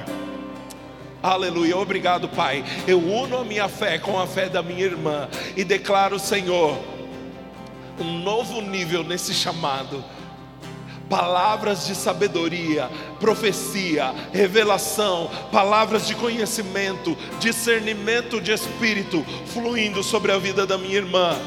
Aleluia, 1.22 1.78
obrigado, 1.78 2.30
Pai. 2.30 2.64
Eu 2.88 2.98
uno 2.98 3.38
a 3.38 3.44
minha 3.44 3.68
fé 3.68 4.00
com 4.00 4.18
a 4.18 4.26
fé 4.26 4.48
da 4.48 4.64
minha 4.64 4.86
irmã 4.86 5.28
e 5.54 5.66
declaro, 5.66 6.18
Senhor, 6.18 6.78
um 8.00 8.20
novo 8.20 8.62
nível 8.62 9.04
nesse 9.04 9.34
chamado. 9.34 10.02
Palavras 11.10 11.86
de 11.86 11.94
sabedoria, 11.94 12.90
profecia, 13.20 14.14
revelação, 14.32 15.30
palavras 15.52 16.08
de 16.08 16.16
conhecimento, 16.16 17.18
discernimento 17.38 18.40
de 18.40 18.54
espírito 18.54 19.26
fluindo 19.48 20.02
sobre 20.02 20.32
a 20.32 20.38
vida 20.38 20.66
da 20.66 20.78
minha 20.78 20.96
irmã, 20.96 21.38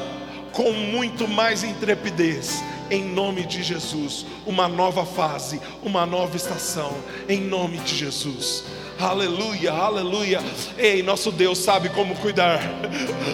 com 0.51 0.71
muito 0.71 1.27
mais 1.27 1.63
intrepidez, 1.63 2.61
em 2.91 3.03
nome 3.03 3.43
de 3.43 3.63
Jesus. 3.63 4.23
Uma 4.45 4.67
nova 4.67 5.03
fase, 5.03 5.59
uma 5.81 6.05
nova 6.05 6.35
estação, 6.35 6.93
em 7.27 7.41
nome 7.41 7.79
de 7.79 7.95
Jesus. 7.95 8.65
Aleluia, 8.99 9.71
aleluia. 9.73 10.39
Ei, 10.77 11.03
nosso 11.03 11.31
Deus 11.31 11.57
sabe 11.57 11.89
como 11.89 12.15
cuidar. 12.15 12.59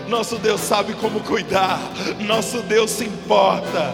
Nosso 0.07 0.37
Deus 0.37 0.61
sabe 0.61 0.93
como 0.93 1.19
cuidar. 1.21 1.79
Nosso 2.25 2.61
Deus 2.63 2.91
se 2.91 3.05
importa. 3.05 3.93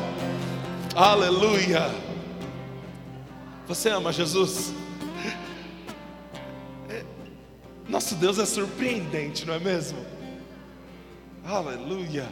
Aleluia. 0.96 1.92
Você 3.68 3.90
ama 3.90 4.14
Jesus? 4.14 4.74
É, 6.90 7.04
nosso 7.90 8.16
Deus 8.16 8.38
é 8.40 8.46
surpreendente, 8.46 9.46
não 9.46 9.56
é 9.56 9.60
mesmo? 9.60 10.06
Aleluia. 11.44 12.30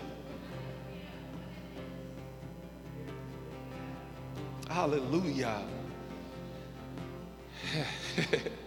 Aleluia. 4.69 5.57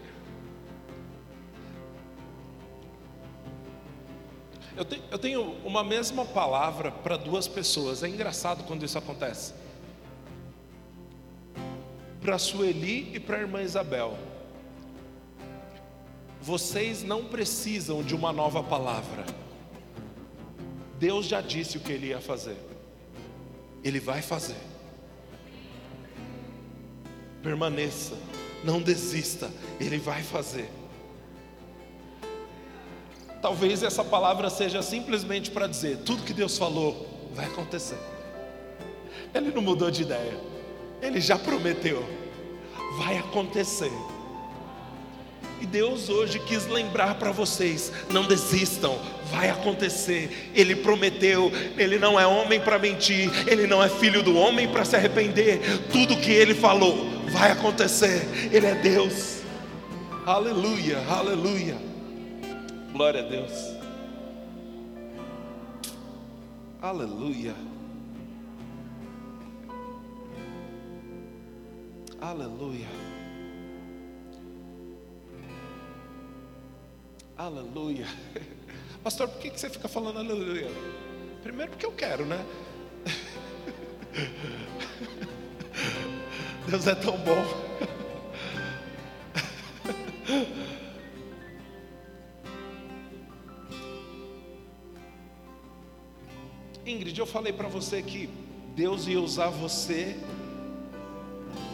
Eu, 4.77 4.85
te, 4.85 5.03
eu 5.11 5.18
tenho 5.18 5.43
uma 5.64 5.83
mesma 5.83 6.24
palavra 6.24 6.93
para 6.93 7.16
duas 7.16 7.49
pessoas. 7.49 8.03
É 8.03 8.09
engraçado 8.09 8.64
quando 8.64 8.85
isso 8.85 8.99
acontece. 8.99 9.55
Para 12.20 12.39
Sueli 12.39 13.14
e 13.14 13.20
para 13.20 13.39
a 13.39 13.41
irmã 13.41 13.62
Isabel. 13.62 14.18
vocês 16.47 17.03
não 17.03 17.24
precisam 17.24 18.05
de 18.05 18.14
uma 18.14 18.33
nova 18.33 18.62
palavra. 18.62 19.27
Deus 20.97 21.27
já 21.27 21.41
disse 21.41 21.77
o 21.77 21.81
que 21.81 21.91
ele 21.91 22.09
ia 22.09 22.20
fazer. 22.20 22.57
Ele 23.83 23.99
vai 23.99 24.22
fazer. 24.22 24.57
Permaneça, 27.43 28.16
não 28.62 28.81
desista, 28.81 29.51
ele 29.81 29.99
vai 29.99 30.22
fazer. 30.22 30.70
Talvez 33.41 33.82
essa 33.82 34.03
palavra 34.03 34.51
seja 34.51 34.82
simplesmente 34.82 35.51
para 35.51 35.66
dizer: 35.66 35.99
tudo 35.99 36.22
que 36.22 36.32
Deus 36.32 36.57
falou 36.57 37.07
vai 37.34 37.47
acontecer. 37.47 37.99
Ele 39.34 39.53
não 39.53 39.62
mudou 39.62 39.91
de 39.91 40.03
ideia, 40.03 40.39
ele 41.03 41.20
já 41.20 41.39
prometeu, 41.39 42.05
vai 42.99 43.18
acontecer. 43.18 43.93
E 45.61 45.64
Deus 45.64 46.11
hoje 46.11 46.39
quis 46.39 46.66
lembrar 46.66 47.14
para 47.14 47.32
vocês: 47.32 47.93
não 48.11 48.24
desistam, 48.26 48.99
vai 49.30 49.49
acontecer. 49.49 50.51
Ele 50.55 50.76
prometeu, 50.76 51.51
Ele 51.76 51.99
não 51.99 52.18
é 52.18 52.26
homem 52.26 52.61
para 52.61 52.78
mentir, 52.78 53.30
Ele 53.47 53.66
não 53.66 53.82
é 53.82 53.89
filho 53.89 54.22
do 54.22 54.37
homem 54.37 54.68
para 54.68 54.84
se 54.84 54.97
arrepender. 54.97 55.61
Tudo 55.91 56.16
que 56.16 56.30
Ele 56.30 56.55
falou 56.55 57.11
vai 57.30 57.51
acontecer, 57.51 58.22
Ele 58.53 58.66
é 58.66 58.74
Deus. 58.74 59.37
Aleluia, 60.26 61.03
aleluia. 61.09 61.95
Glória 62.97 63.20
a 63.20 63.24
Deus. 63.24 63.76
Aleluia. 66.80 67.55
Aleluia. 72.18 72.88
Aleluia. 77.36 78.07
Pastor, 79.05 79.28
por 79.28 79.42
que 79.42 79.51
você 79.51 79.68
fica 79.68 79.88
falando 79.88 80.20
aleluia? 80.20 80.70
Primeiro 81.42 81.72
porque 81.72 81.84
eu 81.84 81.92
quero, 81.92 82.24
né? 82.24 82.42
Deus 86.66 86.86
é 86.86 86.94
tão 86.94 87.18
bom. 87.18 87.44
Ingrid, 96.87 97.18
eu 97.18 97.26
falei 97.26 97.53
para 97.53 97.66
você 97.66 98.01
que 98.01 98.30
Deus 98.76 99.09
ia 99.09 99.20
usar 99.20 99.49
você 99.49 100.16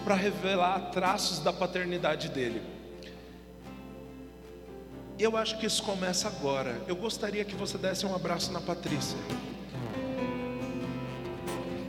para 0.05 0.15
revelar 0.15 0.91
traços 0.91 1.39
da 1.39 1.53
paternidade 1.53 2.31
dele. 2.31 2.63
Eu 5.19 5.37
acho 5.37 5.59
que 5.59 5.67
isso 5.67 5.83
começa 5.83 6.29
agora. 6.29 6.81
Eu 6.89 6.97
gostaria 6.97 7.45
que 7.45 7.55
você 7.55 7.77
desse 7.77 8.07
um 8.07 8.15
abraço 8.15 8.51
na 8.53 8.61
Patrícia. 8.61 9.19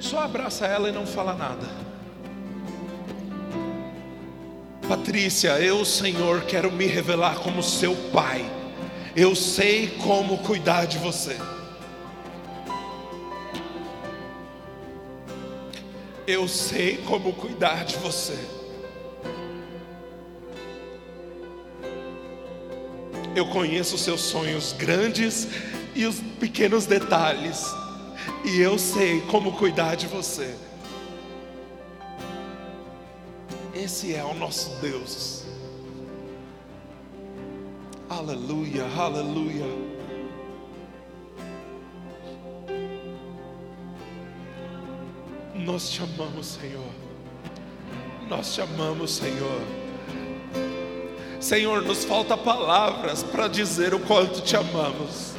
Só 0.02 0.20
abraça 0.20 0.68
ela 0.68 0.90
e 0.90 0.92
não 0.92 1.08
fala 1.08 1.34
nada. 1.34 1.66
Patrícia, 4.86 5.58
eu, 5.62 5.86
Senhor, 5.86 6.44
quero 6.44 6.70
me 6.70 6.86
revelar 6.86 7.40
como 7.40 7.64
seu 7.64 7.96
pai. 8.12 8.46
Eu 9.16 9.34
sei 9.34 9.88
como 10.04 10.40
cuidar 10.40 10.86
de 10.86 10.98
você. 10.98 11.38
Eu 16.26 16.48
sei 16.48 16.98
como 16.98 17.34
cuidar 17.34 17.84
de 17.84 17.98
você. 17.98 18.38
Eu 23.36 23.48
conheço 23.48 23.96
os 23.96 24.02
seus 24.02 24.22
sonhos 24.22 24.74
grandes 24.74 25.48
e 25.96 26.06
os 26.06 26.20
pequenos 26.40 26.86
detalhes, 26.86 27.66
e 28.46 28.60
eu 28.60 28.78
sei 28.78 29.22
como 29.22 29.54
cuidar 29.54 29.96
de 29.96 30.08
você. 30.08 30.56
Esse 33.74 34.16
é 34.16 34.24
o 34.24 34.34
nosso 34.34 34.70
Deus. 34.82 35.44
Aleluia, 38.10 38.86
aleluia. 38.96 39.93
Nós 45.66 45.90
te 45.90 46.02
amamos, 46.02 46.46
Senhor. 46.46 46.92
Nós 48.28 48.54
te 48.54 48.62
amamos, 48.62 49.12
Senhor. 49.12 49.62
Senhor, 51.40 51.82
nos 51.84 52.04
falta 52.04 52.36
palavras 52.36 53.24
para 53.24 53.48
dizer 53.48 53.94
o 53.94 54.00
quanto 54.02 54.42
te 54.42 54.58
amamos. 54.58 55.34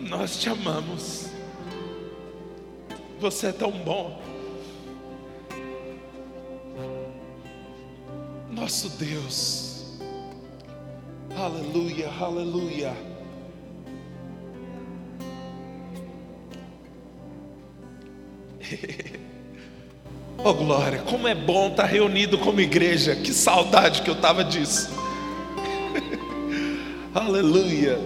Nós 0.00 0.38
te 0.38 0.48
amamos. 0.48 1.26
Você 3.20 3.48
é 3.48 3.52
tão 3.52 3.70
bom. 3.70 4.20
Nosso 8.50 8.88
Deus. 8.90 9.98
Aleluia, 11.36 12.10
aleluia. 12.10 13.13
Oh 20.46 20.52
glória, 20.52 20.98
como 21.02 21.26
é 21.26 21.34
bom 21.34 21.68
estar 21.68 21.86
reunido 21.86 22.36
como 22.36 22.60
igreja. 22.60 23.16
Que 23.16 23.32
saudade 23.32 24.02
que 24.02 24.10
eu 24.10 24.14
estava 24.14 24.44
disso. 24.44 24.90
Aleluia. 27.14 27.98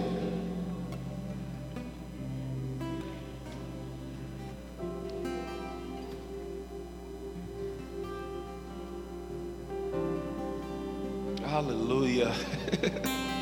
Aleluia. 11.51 12.31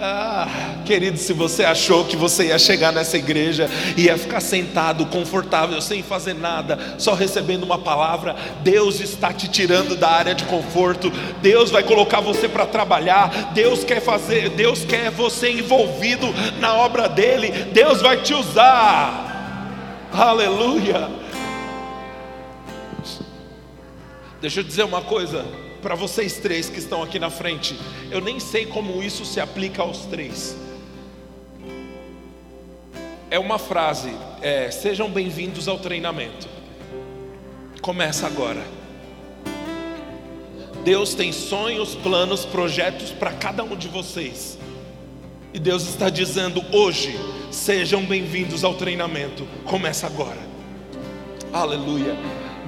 Ah, 0.00 0.46
querido, 0.86 1.18
se 1.18 1.32
você 1.32 1.64
achou 1.64 2.04
que 2.04 2.14
você 2.14 2.46
ia 2.46 2.58
chegar 2.58 2.92
nessa 2.92 3.16
igreja 3.16 3.68
e 3.96 4.04
ia 4.04 4.16
ficar 4.16 4.38
sentado, 4.38 5.04
confortável, 5.06 5.80
sem 5.82 6.04
fazer 6.04 6.34
nada, 6.34 6.78
só 6.98 7.14
recebendo 7.14 7.64
uma 7.64 7.78
palavra, 7.78 8.36
Deus 8.62 9.00
está 9.00 9.32
te 9.32 9.48
tirando 9.48 9.96
da 9.96 10.08
área 10.08 10.36
de 10.36 10.44
conforto. 10.44 11.10
Deus 11.42 11.72
vai 11.72 11.82
colocar 11.82 12.20
você 12.20 12.48
para 12.48 12.64
trabalhar. 12.64 13.52
Deus 13.52 13.82
quer 13.82 14.00
fazer, 14.00 14.50
Deus 14.50 14.84
quer 14.84 15.10
você 15.10 15.50
envolvido 15.50 16.28
na 16.60 16.74
obra 16.74 17.08
dele. 17.08 17.50
Deus 17.72 18.00
vai 18.00 18.22
te 18.22 18.32
usar. 18.34 20.06
Aleluia. 20.12 21.10
Deixa 24.40 24.60
eu 24.60 24.64
dizer 24.64 24.84
uma 24.84 25.02
coisa 25.02 25.44
para 25.82 25.94
vocês 25.94 26.38
três 26.38 26.68
que 26.68 26.78
estão 26.78 27.02
aqui 27.02 27.18
na 27.18 27.30
frente, 27.30 27.78
eu 28.10 28.20
nem 28.20 28.40
sei 28.40 28.66
como 28.66 29.02
isso 29.02 29.24
se 29.24 29.40
aplica 29.40 29.82
aos 29.82 30.06
três. 30.06 30.56
É 33.30 33.38
uma 33.38 33.58
frase, 33.58 34.10
é, 34.40 34.70
sejam 34.70 35.10
bem-vindos 35.10 35.68
ao 35.68 35.78
treinamento. 35.78 36.48
Começa 37.80 38.26
agora. 38.26 38.64
Deus 40.84 41.14
tem 41.14 41.32
sonhos, 41.32 41.94
planos, 41.94 42.44
projetos 42.44 43.10
para 43.10 43.32
cada 43.32 43.62
um 43.62 43.76
de 43.76 43.88
vocês. 43.88 44.58
E 45.52 45.58
Deus 45.58 45.86
está 45.86 46.08
dizendo 46.08 46.62
hoje: 46.72 47.18
sejam 47.50 48.04
bem-vindos 48.04 48.64
ao 48.64 48.74
treinamento. 48.74 49.46
Começa 49.64 50.06
agora. 50.06 50.40
Aleluia. 51.52 52.16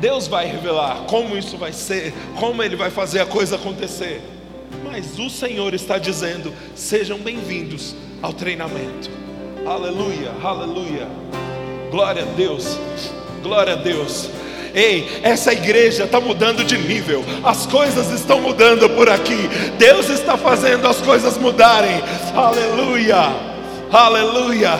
Deus 0.00 0.26
vai 0.26 0.46
revelar 0.46 1.04
como 1.06 1.36
isso 1.36 1.58
vai 1.58 1.72
ser, 1.72 2.14
como 2.38 2.62
Ele 2.62 2.74
vai 2.74 2.90
fazer 2.90 3.20
a 3.20 3.26
coisa 3.26 3.56
acontecer. 3.56 4.22
Mas 4.82 5.18
o 5.18 5.28
Senhor 5.28 5.74
está 5.74 5.98
dizendo: 5.98 6.52
sejam 6.74 7.18
bem-vindos 7.18 7.94
ao 8.22 8.32
treinamento. 8.32 9.10
Aleluia, 9.66 10.32
aleluia. 10.42 11.06
Glória 11.90 12.22
a 12.22 12.26
Deus, 12.34 12.78
glória 13.42 13.74
a 13.74 13.76
Deus. 13.76 14.30
Ei, 14.74 15.20
essa 15.22 15.52
igreja 15.52 16.04
está 16.04 16.18
mudando 16.18 16.64
de 16.64 16.78
nível, 16.78 17.22
as 17.44 17.66
coisas 17.66 18.10
estão 18.10 18.40
mudando 18.40 18.88
por 18.90 19.10
aqui, 19.10 19.48
Deus 19.76 20.08
está 20.08 20.38
fazendo 20.38 20.86
as 20.86 21.00
coisas 21.00 21.36
mudarem, 21.36 22.00
aleluia, 22.36 23.34
aleluia, 23.90 24.78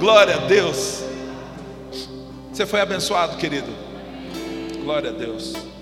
glória 0.00 0.34
a 0.34 0.38
Deus. 0.38 1.04
Você 2.52 2.66
foi 2.66 2.80
abençoado, 2.80 3.36
querido. 3.36 3.79
Glória 4.82 5.10
a 5.10 5.12
Deus. 5.12 5.79